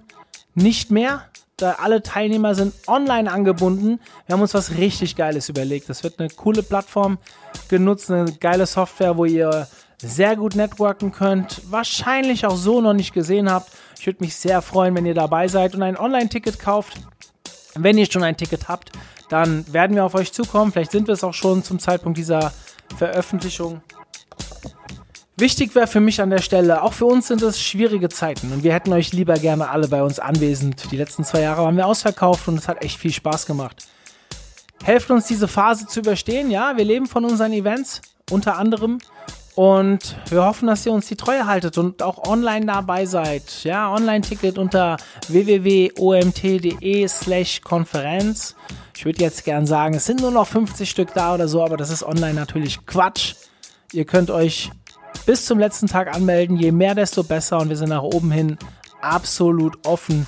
[0.54, 1.24] nicht mehr.
[1.58, 4.00] Da alle Teilnehmer sind online angebunden.
[4.26, 5.90] Wir haben uns was richtig Geiles überlegt.
[5.90, 7.18] Das wird eine coole Plattform
[7.68, 9.68] genutzt, eine geile Software, wo ihr
[10.00, 11.60] sehr gut networken könnt.
[11.70, 13.70] Wahrscheinlich auch so noch nicht gesehen habt.
[13.98, 16.94] Ich würde mich sehr freuen, wenn ihr dabei seid und ein Online-Ticket kauft.
[17.74, 18.92] Wenn ihr schon ein Ticket habt,
[19.28, 20.72] dann werden wir auf euch zukommen.
[20.72, 22.52] Vielleicht sind wir es auch schon zum Zeitpunkt dieser
[22.96, 23.82] Veröffentlichung.
[25.36, 28.64] Wichtig wäre für mich an der Stelle, auch für uns sind es schwierige Zeiten und
[28.64, 30.90] wir hätten euch lieber gerne alle bei uns anwesend.
[30.90, 33.86] Die letzten zwei Jahre waren wir ausverkauft und es hat echt viel Spaß gemacht.
[34.82, 36.50] helft uns diese Phase zu überstehen.
[36.50, 38.00] Ja, wir leben von unseren Events
[38.30, 38.98] unter anderem
[39.54, 43.64] und wir hoffen, dass ihr uns die Treue haltet und auch online dabei seid.
[43.64, 44.96] Ja, Online-Ticket unter
[45.28, 48.56] www.omt.de slash Konferenz.
[48.98, 51.76] Ich würde jetzt gern sagen, es sind nur noch 50 Stück da oder so, aber
[51.76, 53.36] das ist online natürlich Quatsch.
[53.92, 54.72] Ihr könnt euch
[55.24, 56.56] bis zum letzten Tag anmelden.
[56.56, 57.60] Je mehr, desto besser.
[57.60, 58.58] Und wir sind nach oben hin
[59.00, 60.26] absolut offen.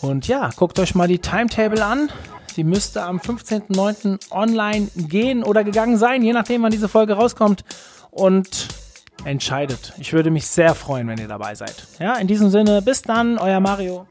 [0.00, 2.08] Und ja, guckt euch mal die Timetable an.
[2.54, 4.30] Die müsste am 15.09.
[4.30, 7.64] online gehen oder gegangen sein, je nachdem, wann diese Folge rauskommt
[8.12, 8.68] und
[9.24, 9.92] entscheidet.
[9.98, 11.74] Ich würde mich sehr freuen, wenn ihr dabei seid.
[11.98, 14.06] Ja, in diesem Sinne, bis dann, euer Mario.